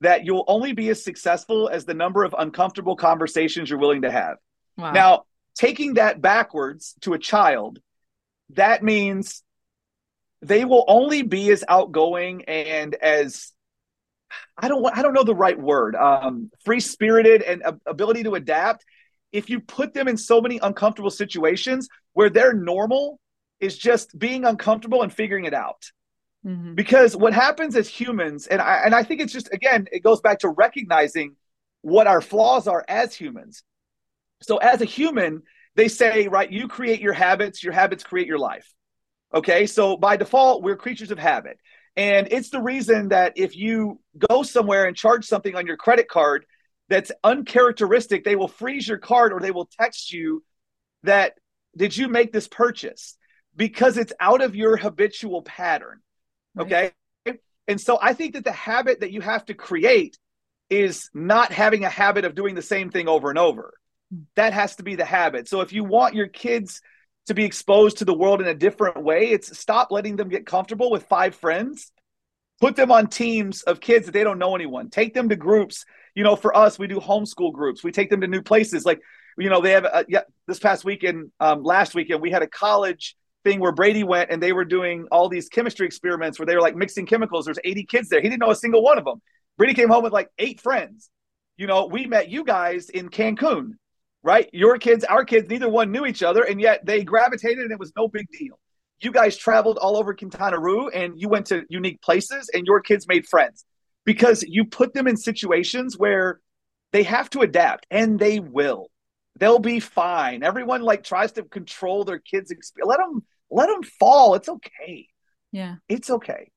[0.00, 4.10] that you'll only be as successful as the number of uncomfortable conversations you're willing to
[4.10, 4.36] have.
[4.76, 4.92] Wow.
[4.92, 5.22] Now,
[5.56, 7.80] taking that backwards to a child,
[8.50, 9.42] that means
[10.42, 13.52] they will only be as outgoing and as
[14.58, 18.84] I don't I don't know the right word, um, free spirited and ability to adapt.
[19.32, 23.18] If you put them in so many uncomfortable situations where their normal
[23.60, 25.90] is just being uncomfortable and figuring it out.
[26.46, 26.74] Mm-hmm.
[26.74, 30.20] Because what happens as humans, and I and I think it's just again, it goes
[30.20, 31.34] back to recognizing
[31.82, 33.62] what our flaws are as humans.
[34.42, 35.42] So as a human,
[35.74, 38.72] they say, right, you create your habits, your habits create your life.
[39.34, 41.58] Okay, so by default, we're creatures of habit.
[41.96, 46.08] And it's the reason that if you go somewhere and charge something on your credit
[46.08, 46.44] card
[46.88, 50.44] that's uncharacteristic, they will freeze your card or they will text you
[51.02, 51.34] that,
[51.76, 53.16] did you make this purchase?
[53.54, 56.00] Because it's out of your habitual pattern.
[56.58, 56.92] Okay.
[57.26, 57.40] Right.
[57.68, 60.18] And so I think that the habit that you have to create
[60.70, 63.74] is not having a habit of doing the same thing over and over.
[64.12, 64.22] Hmm.
[64.36, 65.48] That has to be the habit.
[65.48, 66.80] So if you want your kids
[67.26, 70.46] to be exposed to the world in a different way, it's stop letting them get
[70.46, 71.90] comfortable with five friends.
[72.60, 74.88] Put them on teams of kids that they don't know anyone.
[74.88, 75.84] Take them to groups.
[76.14, 77.84] You know, for us, we do homeschool groups.
[77.84, 78.86] We take them to new places.
[78.86, 79.00] Like,
[79.36, 82.46] you know, they have a, yeah, this past weekend, um, last weekend, we had a
[82.46, 83.14] college
[83.46, 86.60] thing where Brady went and they were doing all these chemistry experiments where they were
[86.60, 87.44] like mixing chemicals.
[87.44, 88.20] There's 80 kids there.
[88.20, 89.22] He didn't know a single one of them.
[89.56, 91.10] Brady came home with like eight friends.
[91.56, 93.74] You know, we met you guys in Cancun,
[94.24, 94.50] right?
[94.52, 97.78] Your kids, our kids, neither one knew each other, and yet they gravitated and it
[97.78, 98.58] was no big deal.
[99.00, 102.80] You guys traveled all over Quintana Roo and you went to unique places and your
[102.80, 103.64] kids made friends
[104.04, 106.40] because you put them in situations where
[106.92, 108.90] they have to adapt and they will.
[109.38, 110.42] They'll be fine.
[110.42, 112.88] Everyone like tries to control their kids' experience.
[112.88, 114.34] Let them let them fall.
[114.34, 115.08] It's okay.
[115.52, 115.76] Yeah.
[115.88, 116.50] It's okay.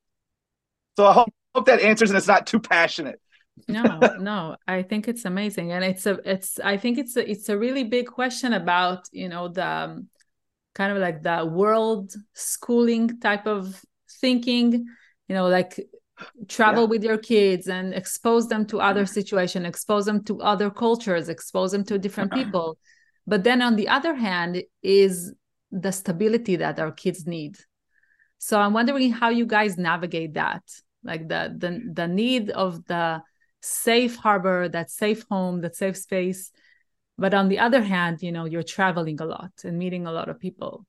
[0.96, 3.20] So I hope, hope that answers and it's not too passionate.
[3.68, 5.72] no, no, I think it's amazing.
[5.72, 9.28] And it's a it's I think it's a it's a really big question about, you
[9.28, 10.08] know, the um,
[10.74, 13.82] kind of like the world schooling type of
[14.20, 14.86] thinking,
[15.28, 15.80] you know, like
[16.48, 16.88] travel yeah.
[16.88, 21.72] with your kids and expose them to other situations, expose them to other cultures, expose
[21.72, 22.78] them to different people.
[23.26, 25.32] But then on the other hand is
[25.70, 27.56] the stability that our kids need.
[28.38, 30.62] So I'm wondering how you guys navigate that,
[31.04, 33.22] like the the the need of the
[33.60, 36.50] safe harbor, that safe home, that safe space.
[37.18, 40.30] But on the other hand, you know, you're traveling a lot and meeting a lot
[40.30, 40.86] of people.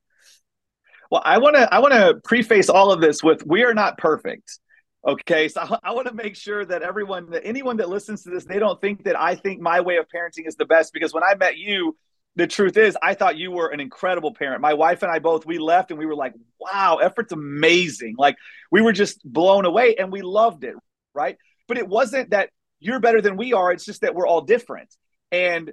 [1.11, 3.97] Well, I want to I want to preface all of this with we are not
[3.97, 4.59] perfect.
[5.05, 8.29] Okay, so I, I want to make sure that everyone, that anyone that listens to
[8.29, 10.93] this, they don't think that I think my way of parenting is the best.
[10.93, 11.97] Because when I met you,
[12.35, 14.61] the truth is, I thought you were an incredible parent.
[14.61, 18.15] My wife and I both, we left and we were like, wow, effort's amazing.
[18.17, 18.37] Like
[18.71, 20.75] we were just blown away and we loved it,
[21.13, 21.37] right?
[21.67, 23.71] But it wasn't that you're better than we are.
[23.71, 24.95] It's just that we're all different.
[25.31, 25.71] And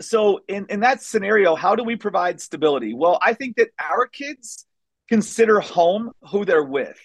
[0.00, 2.94] so in, in that scenario, how do we provide stability?
[2.94, 4.66] Well, I think that our kids
[5.08, 6.98] consider home who they're with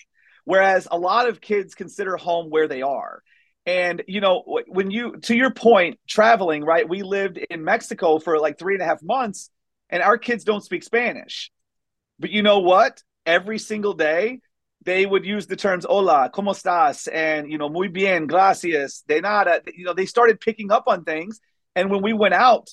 [0.50, 3.22] whereas a lot of kids consider home where they are.
[3.66, 6.88] And you know, when you to your point, traveling, right?
[6.88, 9.50] We lived in Mexico for like three and a half months,
[9.90, 11.52] and our kids don't speak Spanish.
[12.20, 13.04] But you know what?
[13.26, 14.40] Every single day,
[14.84, 19.22] they would use the terms "Hola, cómo estás?" and you know, "Muy bien, gracias." De
[19.22, 19.62] nada.
[19.76, 21.40] You know, they started picking up on things.
[21.76, 22.70] And when we went out,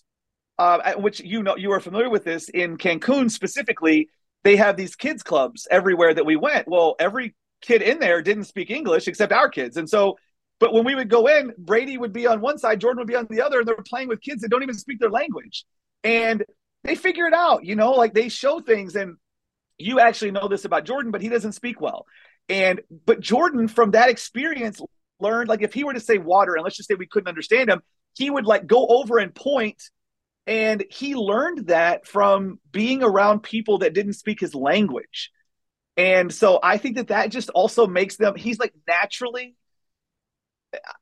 [0.59, 4.09] uh, which you know, you are familiar with this in Cancun specifically,
[4.45, 6.69] they have these kids clubs everywhere that we went.
[6.69, 9.77] Well, every kid in there didn't speak English except our kids.
[9.77, 10.17] And so,
[10.59, 13.17] but when we would go in, Brady would be on one side, Jordan would be
[13.17, 15.65] on the other, and they're playing with kids that don't even speak their language.
[16.03, 16.45] And
[16.85, 18.97] they figure it out, you know, like they show things.
[18.97, 19.17] And
[19.79, 22.07] you actually know this about Jordan, but he doesn't speak well.
[22.49, 24.81] And, but Jordan, from that experience,
[25.21, 27.69] learned like if he were to say water, and let's just say we couldn't understand
[27.69, 27.83] him,
[28.15, 29.83] he would like go over and point
[30.47, 35.33] and he learned that from being around people that didn't speak his language
[35.97, 39.57] and so I think that that just also makes them, he's like naturally,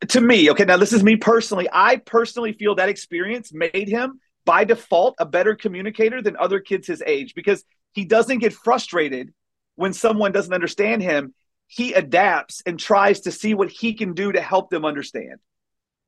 [0.09, 1.69] to me, okay, now this is me personally.
[1.73, 6.87] I personally feel that experience made him by default a better communicator than other kids
[6.87, 9.33] his age because he doesn't get frustrated
[9.77, 11.35] when someone doesn't understand him.
[11.67, 15.41] He adapts and tries to see what he can do to help them understand.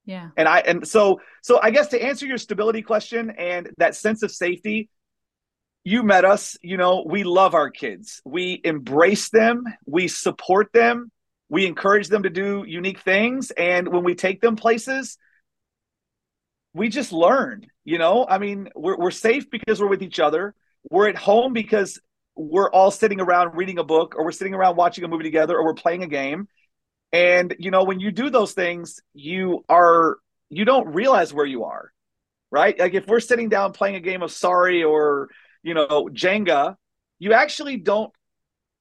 [0.05, 0.29] Yeah.
[0.37, 4.23] And I and so so I guess to answer your stability question and that sense
[4.23, 4.89] of safety,
[5.83, 8.21] you met us, you know, we love our kids.
[8.25, 11.11] We embrace them, we support them,
[11.49, 13.51] we encourage them to do unique things.
[13.51, 15.18] And when we take them places,
[16.74, 18.26] we just learn, you know.
[18.28, 20.55] I mean, we're, we're safe because we're with each other.
[20.90, 21.99] We're at home because
[22.34, 25.57] we're all sitting around reading a book or we're sitting around watching a movie together
[25.57, 26.49] or we're playing a game.
[27.12, 30.18] And, you know, when you do those things, you are,
[30.51, 31.92] you don't realize where you are,
[32.51, 32.78] right?
[32.78, 35.30] Like if we're sitting down playing a game of Sorry or,
[35.62, 36.76] you know, Jenga,
[37.18, 38.12] you actually don't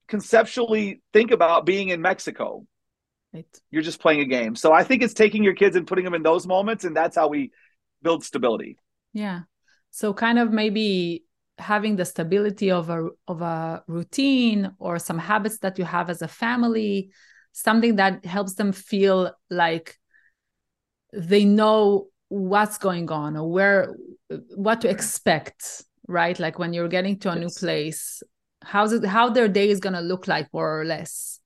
[0.08, 2.66] conceptually think about being in Mexico.
[3.32, 3.46] Right.
[3.70, 4.54] You're just playing a game.
[4.56, 7.16] So I think it's taking your kids and putting them in those moments, and that's
[7.16, 7.52] how we
[8.02, 8.78] build stability.
[9.12, 9.40] Yeah.
[9.90, 11.24] So kind of maybe
[11.58, 16.22] having the stability of a of a routine or some habits that you have as
[16.22, 17.10] a family,
[17.52, 19.96] something that helps them feel like
[21.12, 23.94] they know what's going on or where
[24.54, 26.38] what to expect right?
[26.38, 27.40] Like when you're getting to a yes.
[27.40, 28.22] new place,
[28.66, 31.40] how's it how their day is gonna look like more or less?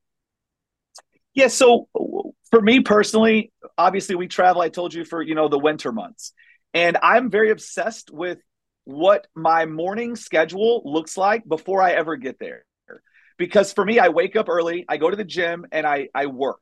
[1.35, 1.89] Yeah, so
[2.51, 6.33] for me personally, obviously we travel, I told you, for you know the winter months.
[6.75, 8.39] And I'm very obsessed with
[8.85, 12.65] what my morning schedule looks like before I ever get there.
[13.39, 16.27] Because for me, I wake up early, I go to the gym and I I
[16.27, 16.61] work.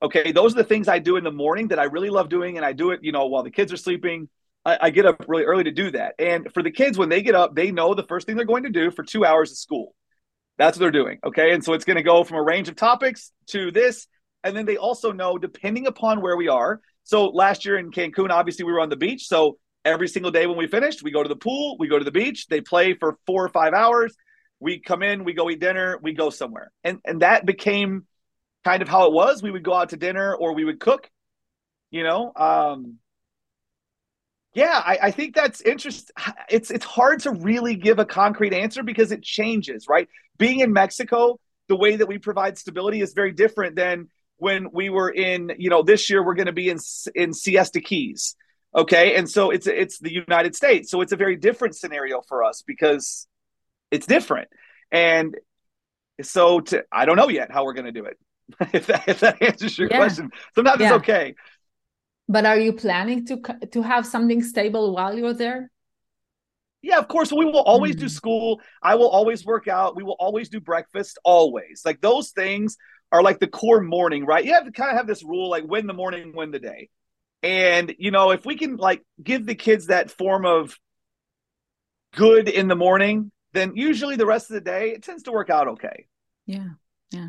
[0.00, 2.56] Okay, those are the things I do in the morning that I really love doing,
[2.56, 4.28] and I do it, you know, while the kids are sleeping,
[4.64, 6.14] I, I, get up really early to do that.
[6.18, 8.64] And for the kids, when they get up, they know the first thing they're going
[8.64, 9.94] to do for two hours of school.
[10.58, 11.18] That's what they're doing.
[11.24, 11.52] Okay.
[11.52, 14.06] And so it's going to go from a range of topics to this.
[14.44, 16.80] And then they also know, depending upon where we are.
[17.04, 19.26] So last year in Cancun, obviously we were on the beach.
[19.26, 22.04] So every single day when we finished, we go to the pool, we go to
[22.04, 24.14] the beach, they play for four or five hours.
[24.60, 26.72] We come in, we go eat dinner, we go somewhere.
[26.82, 28.06] And and that became
[28.64, 29.42] kind of how it was.
[29.42, 31.08] We would go out to dinner or we would cook,
[31.90, 32.32] you know.
[32.34, 32.98] Um,
[34.58, 36.16] yeah, I, I, think that's interesting.
[36.50, 40.08] It's it's hard to really give a concrete answer because it changes, right?
[40.36, 41.38] Being in Mexico,
[41.68, 45.52] the way that we provide stability is very different than when we were in.
[45.58, 46.78] You know, this year we're going to be in
[47.14, 48.34] in Siesta Keys,
[48.74, 52.42] okay, and so it's it's the United States, so it's a very different scenario for
[52.42, 53.28] us because
[53.92, 54.48] it's different,
[54.90, 55.36] and
[56.20, 58.18] so to I don't know yet how we're going to do it.
[58.72, 59.98] if that if that answers your yeah.
[59.98, 60.86] question, sometimes yeah.
[60.88, 61.36] it's okay.
[62.28, 63.40] But are you planning to
[63.72, 65.70] to have something stable while you're there?
[66.82, 67.32] Yeah, of course.
[67.32, 68.00] We will always mm.
[68.00, 68.60] do school.
[68.82, 69.96] I will always work out.
[69.96, 71.18] We will always do breakfast.
[71.24, 71.82] Always.
[71.84, 72.76] Like those things
[73.10, 74.44] are like the core morning, right?
[74.44, 76.90] You have to kind of have this rule like win the morning, win the day.
[77.42, 80.78] And you know, if we can like give the kids that form of
[82.14, 85.50] good in the morning, then usually the rest of the day it tends to work
[85.50, 86.06] out okay.
[86.46, 86.68] Yeah.
[87.10, 87.28] Yeah.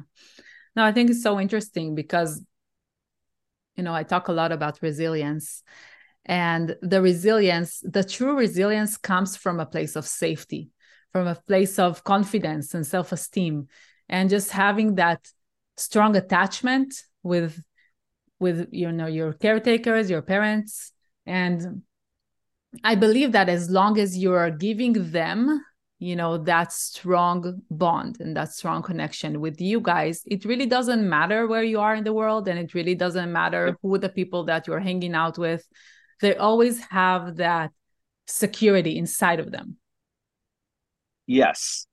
[0.75, 2.43] No, I think it's so interesting because
[3.79, 5.63] you know, I talk a lot about resilience.
[6.25, 10.69] And the resilience, the true resilience comes from a place of safety,
[11.13, 13.69] from a place of confidence and self esteem,
[14.09, 15.25] and just having that
[15.77, 17.63] strong attachment with
[18.37, 20.91] with you know your caretakers your parents
[21.25, 21.83] and
[22.83, 25.61] i believe that as long as you are giving them
[25.99, 31.07] you know that strong bond and that strong connection with you guys it really doesn't
[31.07, 34.45] matter where you are in the world and it really doesn't matter who the people
[34.45, 35.67] that you're hanging out with.
[36.21, 37.71] They always have that
[38.27, 39.77] security inside of them.
[41.27, 41.85] Yes.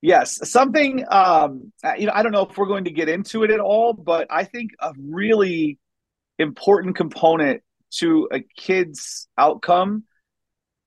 [0.00, 0.50] Yes.
[0.50, 3.60] Something um you know i don't know if we're going to get into it at
[3.60, 5.78] all but i think a really
[6.38, 10.04] important component to a kid's outcome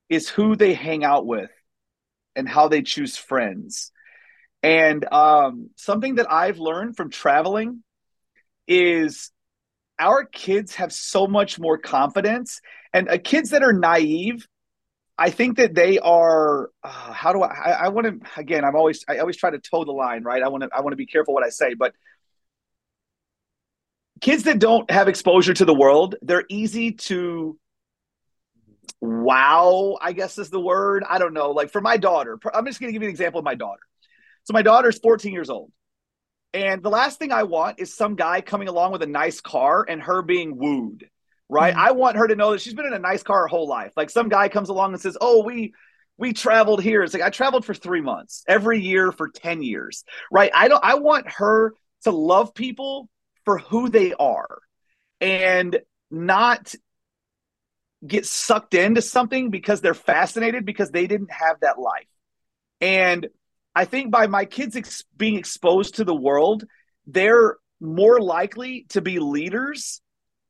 [0.09, 1.49] is who they hang out with
[2.35, 3.91] and how they choose friends.
[4.63, 7.83] And um, something that I've learned from traveling
[8.67, 9.31] is
[9.99, 12.61] our kids have so much more confidence.
[12.93, 14.47] And uh, kids that are naive,
[15.17, 16.71] I think that they are.
[16.83, 17.47] Uh, how do I?
[17.47, 18.65] I, I want to again.
[18.65, 19.05] I'm always.
[19.07, 20.41] I always try to toe the line, right?
[20.43, 20.69] I want to.
[20.75, 21.93] I want to be careful what I say, but
[24.21, 27.57] kids that don't have exposure to the world, they're easy to
[29.05, 31.03] wow, I guess is the word.
[31.07, 31.51] I don't know.
[31.51, 33.81] Like for my daughter, I'm just going to give you an example of my daughter.
[34.43, 35.71] So my daughter's 14 years old.
[36.53, 39.85] And the last thing I want is some guy coming along with a nice car
[39.87, 41.09] and her being wooed,
[41.49, 41.73] right?
[41.73, 41.87] Mm-hmm.
[41.87, 43.91] I want her to know that she's been in a nice car her whole life.
[43.97, 45.73] Like some guy comes along and says, "Oh, we
[46.17, 50.05] we traveled here." It's like I traveled for 3 months every year for 10 years,
[50.31, 50.51] right?
[50.53, 53.09] I don't I want her to love people
[53.43, 54.59] for who they are
[55.19, 55.77] and
[56.09, 56.73] not
[58.05, 62.07] get sucked into something because they're fascinated because they didn't have that life.
[62.81, 63.27] And
[63.75, 66.65] I think by my kids ex- being exposed to the world,
[67.07, 70.01] they're more likely to be leaders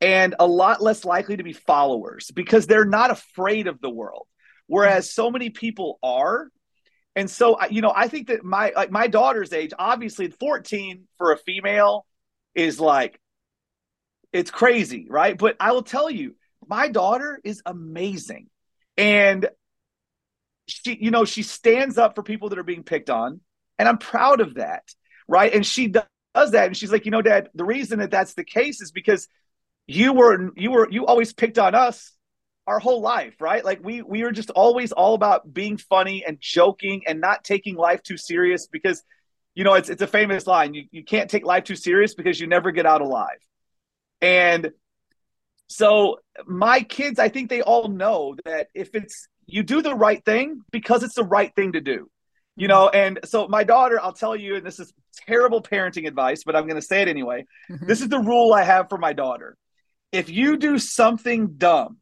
[0.02, 4.28] and a lot less likely to be followers because they're not afraid of the world.
[4.68, 6.50] Whereas so many people are.
[7.16, 11.32] And so you know i think that my like my daughter's age obviously 14 for
[11.32, 12.06] a female
[12.54, 13.18] is like
[14.34, 15.38] it's crazy right?
[15.38, 16.36] But i will tell you
[16.68, 18.50] my daughter is amazing.
[18.98, 19.50] And
[20.68, 23.42] she, you know, she stands up for people that are being picked on.
[23.78, 24.84] And I'm proud of that.
[25.28, 25.54] Right.
[25.54, 26.06] And she does
[26.36, 26.68] that.
[26.68, 29.28] And she's like, you know, dad, the reason that that's the case is because
[29.88, 32.16] you were, you were, you always picked on us
[32.68, 33.64] our whole life, right?
[33.64, 37.76] Like we we were just always all about being funny and joking and not taking
[37.76, 39.04] life too serious because
[39.54, 40.74] you know it's it's a famous line.
[40.74, 43.38] You you can't take life too serious because you never get out alive.
[44.22, 44.72] And
[45.68, 50.24] so my kids, I think they all know that if it's you do the right
[50.24, 52.10] thing because it's the right thing to do.
[52.58, 54.94] You know, and so my daughter, I'll tell you, and this is
[55.28, 57.46] terrible parenting advice, but I'm going to say it anyway.
[57.70, 57.86] Mm-hmm.
[57.86, 59.58] This is the rule I have for my daughter.
[60.14, 61.98] If you do something dumb,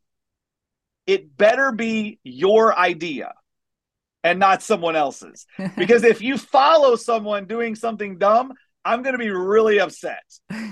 [1.07, 3.33] it better be your idea
[4.23, 5.47] and not someone else's.
[5.77, 8.53] because if you follow someone doing something dumb,
[8.85, 10.23] I'm going to be really upset.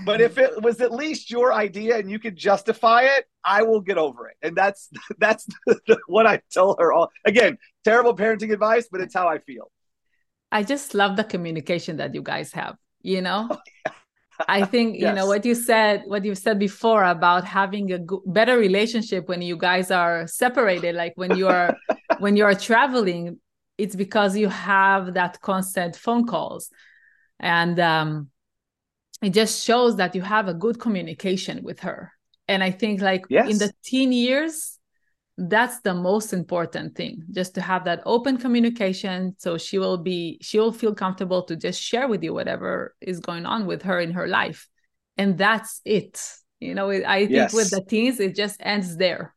[0.05, 3.81] But if it was at least your idea and you could justify it, I will
[3.81, 4.35] get over it.
[4.41, 5.47] And that's that's
[6.07, 7.09] what I tell her all.
[7.25, 9.71] Again, terrible parenting advice, but it's how I feel.
[10.51, 13.47] I just love the communication that you guys have, you know?
[13.49, 13.93] Oh, yeah.
[14.47, 15.09] I think yes.
[15.09, 19.27] you know what you said what you said before about having a go- better relationship
[19.29, 21.77] when you guys are separated like when you are
[22.19, 23.39] when you are traveling
[23.77, 26.71] it's because you have that constant phone calls
[27.41, 28.29] and um,
[29.21, 32.13] it just shows that you have a good communication with her.
[32.47, 33.49] And i think like yes.
[33.49, 34.79] in the teen years
[35.37, 39.35] that's the most important thing just to have that open communication.
[39.39, 43.19] So she will be she will feel comfortable to just share with you whatever is
[43.19, 44.67] going on with her in her life.
[45.17, 46.21] And that's it.
[46.59, 47.53] You know i think yes.
[47.53, 49.33] with the teens it just ends there.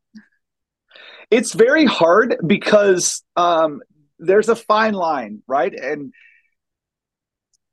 [1.30, 3.80] It's very hard because um,
[4.18, 5.72] there's a fine line right?
[5.72, 6.12] And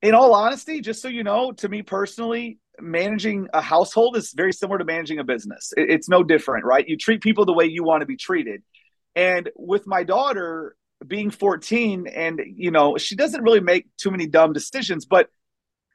[0.02, 4.54] in all honesty, just so you know, to me personally, managing a household is very
[4.54, 5.74] similar to managing a business.
[5.78, 6.88] It's no different, right?
[6.88, 8.64] You treat people the way you want to be treated.
[9.16, 10.76] And with my daughter
[11.06, 15.30] being 14, and you know, she doesn't really make too many dumb decisions, but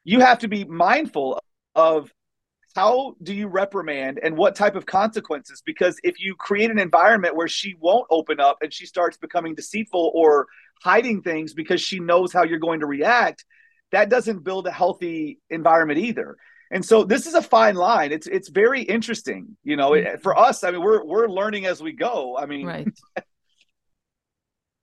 [0.04, 1.40] you have to be mindful
[1.74, 2.12] of
[2.76, 7.34] how do you reprimand and what type of consequences because if you create an environment
[7.34, 10.46] where she won't open up and she starts becoming deceitful or
[10.82, 13.46] hiding things because she knows how you're going to react
[13.92, 16.36] that doesn't build a healthy environment either.
[16.70, 18.10] And so this is a fine line.
[18.12, 19.92] It's it's very interesting, you know.
[19.92, 20.20] Mm-hmm.
[20.20, 22.36] For us, I mean, we're we're learning as we go.
[22.36, 22.88] I mean, right?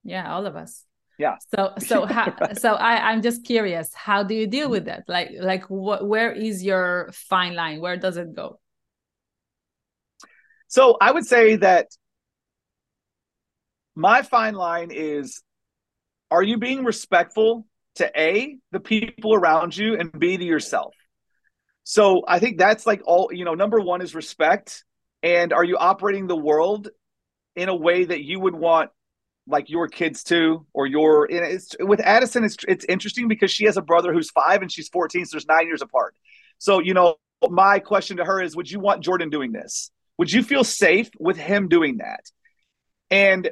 [0.04, 0.84] yeah, all of us.
[1.18, 1.36] Yeah.
[1.54, 3.92] So so how, so I I'm just curious.
[3.92, 5.04] How do you deal with that?
[5.08, 6.06] Like like what?
[6.08, 7.80] Where is your fine line?
[7.80, 8.58] Where does it go?
[10.68, 11.88] So I would say that
[13.94, 15.42] my fine line is
[16.30, 17.66] are you being respectful
[17.96, 20.94] to A, the people around you, and B, to yourself?
[21.84, 24.84] So I think that's like all, you know, number one is respect.
[25.22, 26.88] And are you operating the world
[27.56, 28.90] in a way that you would want
[29.46, 33.76] like your kids to or your it's with Addison it's it's interesting because she has
[33.76, 36.14] a brother who's 5 and she's 14 so there's 9 years apart.
[36.58, 37.16] So, you know,
[37.50, 39.90] my question to her is would you want Jordan doing this?
[40.18, 42.24] Would you feel safe with him doing that?
[43.10, 43.50] And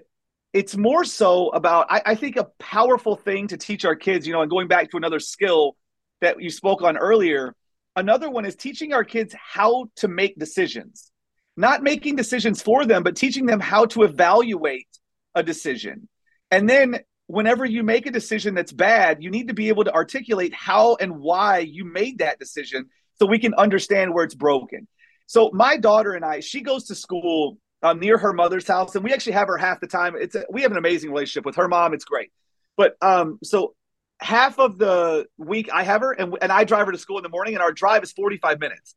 [0.52, 4.32] it's more so about I, I think a powerful thing to teach our kids, you
[4.32, 5.76] know, and going back to another skill
[6.20, 7.54] that you spoke on earlier,
[7.96, 11.10] another one is teaching our kids how to make decisions.
[11.56, 14.88] Not making decisions for them, but teaching them how to evaluate
[15.34, 16.08] a decision.
[16.50, 19.94] And then whenever you make a decision that's bad, you need to be able to
[19.94, 22.86] articulate how and why you made that decision
[23.18, 24.86] so we can understand where it's broken.
[25.26, 29.04] So my daughter and I, she goes to school um, near her mother's house, and
[29.04, 30.14] we actually have her half the time.
[30.16, 31.94] It's a, we have an amazing relationship with her mom.
[31.94, 32.30] It's great,
[32.76, 33.74] but um, so
[34.20, 37.22] half of the week I have her, and and I drive her to school in
[37.22, 38.94] the morning, and our drive is forty five minutes,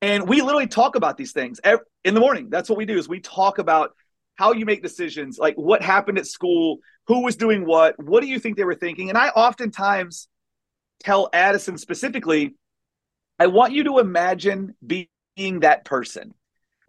[0.00, 2.50] and we literally talk about these things every, in the morning.
[2.50, 3.90] That's what we do is we talk about
[4.36, 6.78] how you make decisions, like what happened at school,
[7.08, 10.28] who was doing what, what do you think they were thinking, and I oftentimes
[11.02, 12.54] tell Addison specifically,
[13.38, 16.32] I want you to imagine being that person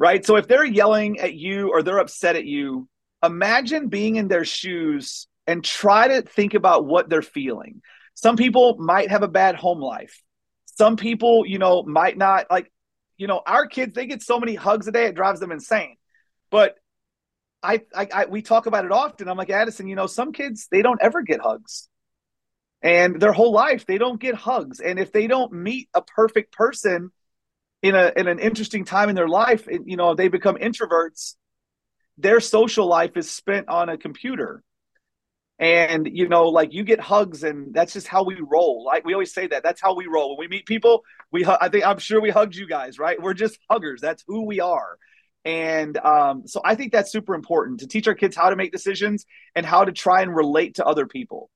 [0.01, 0.25] right?
[0.25, 2.89] So if they're yelling at you or they're upset at you,
[3.23, 7.83] imagine being in their shoes and try to think about what they're feeling.
[8.15, 10.19] Some people might have a bad home life.
[10.65, 12.71] Some people, you know, might not like,
[13.17, 15.97] you know, our kids, they get so many hugs a day, it drives them insane.
[16.49, 16.77] But
[17.61, 19.29] I, I, I we talk about it often.
[19.29, 21.87] I'm like, Addison, you know, some kids, they don't ever get hugs.
[22.81, 24.79] And their whole life, they don't get hugs.
[24.79, 27.11] And if they don't meet a perfect person,
[27.81, 31.35] in a in an interesting time in their life, you know, they become introverts.
[32.17, 34.63] Their social life is spent on a computer,
[35.57, 38.83] and you know, like you get hugs, and that's just how we roll.
[38.85, 39.63] Like we always say that.
[39.63, 40.37] That's how we roll.
[40.37, 43.21] When we meet people, we I think I'm sure we hugged you guys, right?
[43.21, 44.01] We're just huggers.
[44.01, 44.97] That's who we are.
[45.43, 48.71] And um, so I think that's super important to teach our kids how to make
[48.71, 49.25] decisions
[49.55, 51.49] and how to try and relate to other people.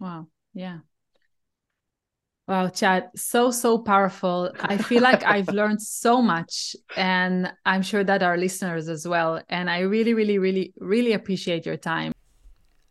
[0.00, 0.26] Wow.
[0.54, 0.78] Yeah.
[2.48, 4.50] Wow, Chad, so, so powerful.
[4.60, 9.40] I feel like I've learned so much, and I'm sure that our listeners as well.
[9.48, 12.12] And I really, really, really, really appreciate your time.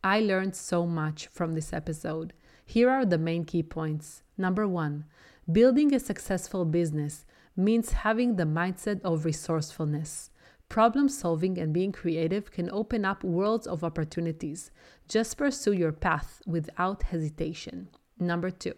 [0.03, 2.33] I learned so much from this episode.
[2.65, 4.23] Here are the main key points.
[4.37, 5.05] Number one,
[5.51, 7.25] building a successful business
[7.57, 10.29] means having the mindset of resourcefulness.
[10.69, 14.71] Problem solving and being creative can open up worlds of opportunities.
[15.09, 17.89] Just pursue your path without hesitation.
[18.17, 18.75] Number two,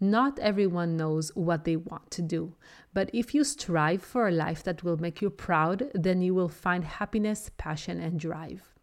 [0.00, 2.54] not everyone knows what they want to do,
[2.94, 6.48] but if you strive for a life that will make you proud, then you will
[6.48, 8.74] find happiness, passion, and drive.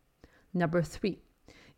[0.53, 1.20] Number three,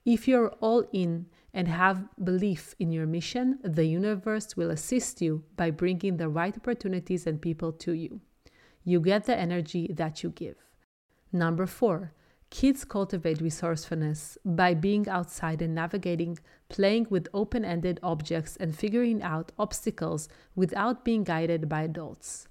[0.05, 5.43] if you're all in and have belief in your mission, the universe will assist you
[5.55, 8.21] by bringing the right opportunities and people to you.
[8.83, 10.57] You get the energy that you give.
[11.31, 12.13] Number four,
[12.49, 19.21] Kids cultivate resourcefulness by being outside and navigating, playing with open ended objects, and figuring
[19.21, 22.47] out obstacles without being guided by adults.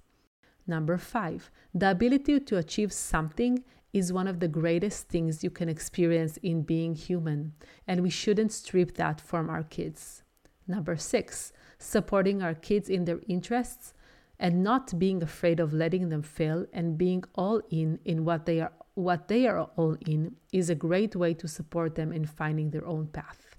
[0.66, 5.68] Number five, the ability to achieve something is one of the greatest things you can
[5.68, 7.54] experience in being human,
[7.87, 10.22] and we shouldn't strip that from our kids.
[10.68, 13.95] Number six, supporting our kids in their interests
[14.38, 18.61] and not being afraid of letting them fail and being all in in what they
[18.61, 22.70] are what they are all in is a great way to support them in finding
[22.70, 23.54] their own path.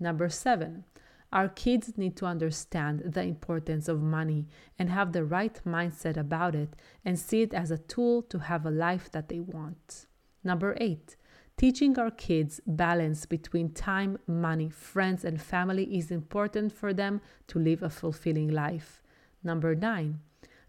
[0.00, 0.84] Number seven,
[1.30, 4.46] our kids need to understand the importance of money
[4.78, 6.74] and have the right mindset about it
[7.04, 10.06] and see it as a tool to have a life that they want.
[10.42, 11.16] Number eight,
[11.58, 17.58] teaching our kids balance between time, money, friends, and family is important for them to
[17.58, 19.02] live a fulfilling life.
[19.44, 20.20] Number nine,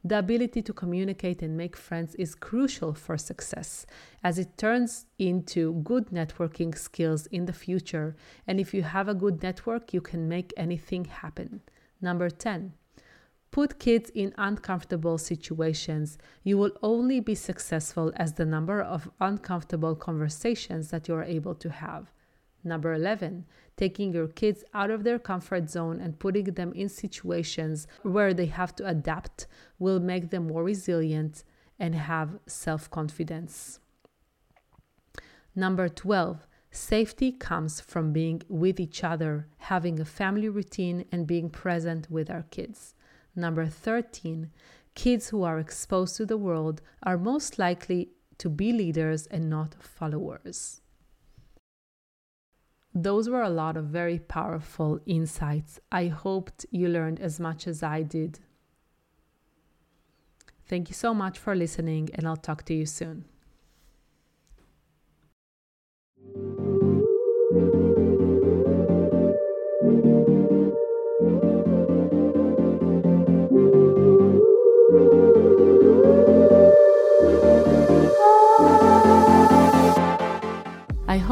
[0.10, 3.86] the ability to communicate and make friends is crucial for success
[4.24, 8.16] as it turns into good networking skills in the future.
[8.46, 11.62] And if you have a good network, you can make anything happen.
[12.02, 12.74] Number 10.
[13.50, 16.18] Put kids in uncomfortable situations.
[16.44, 21.56] You will only be successful as the number of uncomfortable conversations that you are able
[21.56, 22.12] to have.
[22.64, 27.88] Number 11, taking your kids out of their comfort zone and putting them in situations
[28.04, 29.48] where they have to adapt
[29.80, 31.44] will make them more resilient
[31.80, 33.80] and have self confidence.
[35.56, 41.50] Number 12, safety comes from being with each other, having a family routine, and being
[41.50, 42.94] present with our kids.
[43.36, 44.52] Number 13,
[44.98, 48.10] Kids who are exposed to the world are most likely
[48.40, 50.82] to be leaders and not followers.
[53.00, 55.80] Those were a lot of very powerful insights.
[55.92, 58.40] I hoped you learned as much as I did.
[60.66, 63.26] Thank you so much for listening, and I'll talk to you soon.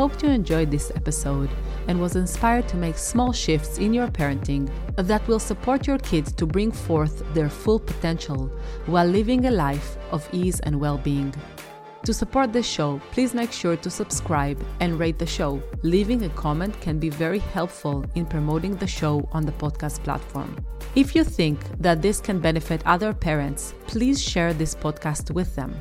[0.05, 1.49] Hope you enjoyed this episode
[1.87, 6.31] and was inspired to make small shifts in your parenting that will support your kids
[6.33, 8.51] to bring forth their full potential
[8.85, 11.33] while living a life of ease and well being.
[12.03, 15.59] To support this show, please make sure to subscribe and rate the show.
[15.81, 20.55] Leaving a comment can be very helpful in promoting the show on the podcast platform.
[20.93, 25.73] If you think that this can benefit other parents, please share this podcast with them.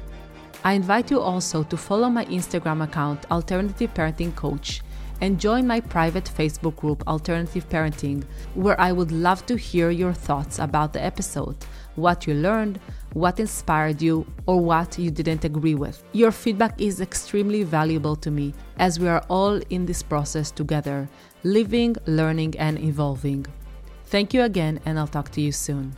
[0.67, 4.81] I invite you also to follow my Instagram account, Alternative Parenting Coach,
[5.21, 8.25] and join my private Facebook group, Alternative Parenting,
[8.55, 11.55] where I would love to hear your thoughts about the episode,
[11.97, 12.81] what you learned,
[13.13, 16.03] what inspired you, or what you didn't agree with.
[16.13, 21.11] Your feedback is extremely valuable to me as we are all in this process together,
[21.43, 23.45] living, learning, and evolving.
[24.07, 25.95] Thank you again, and I'll talk to you soon.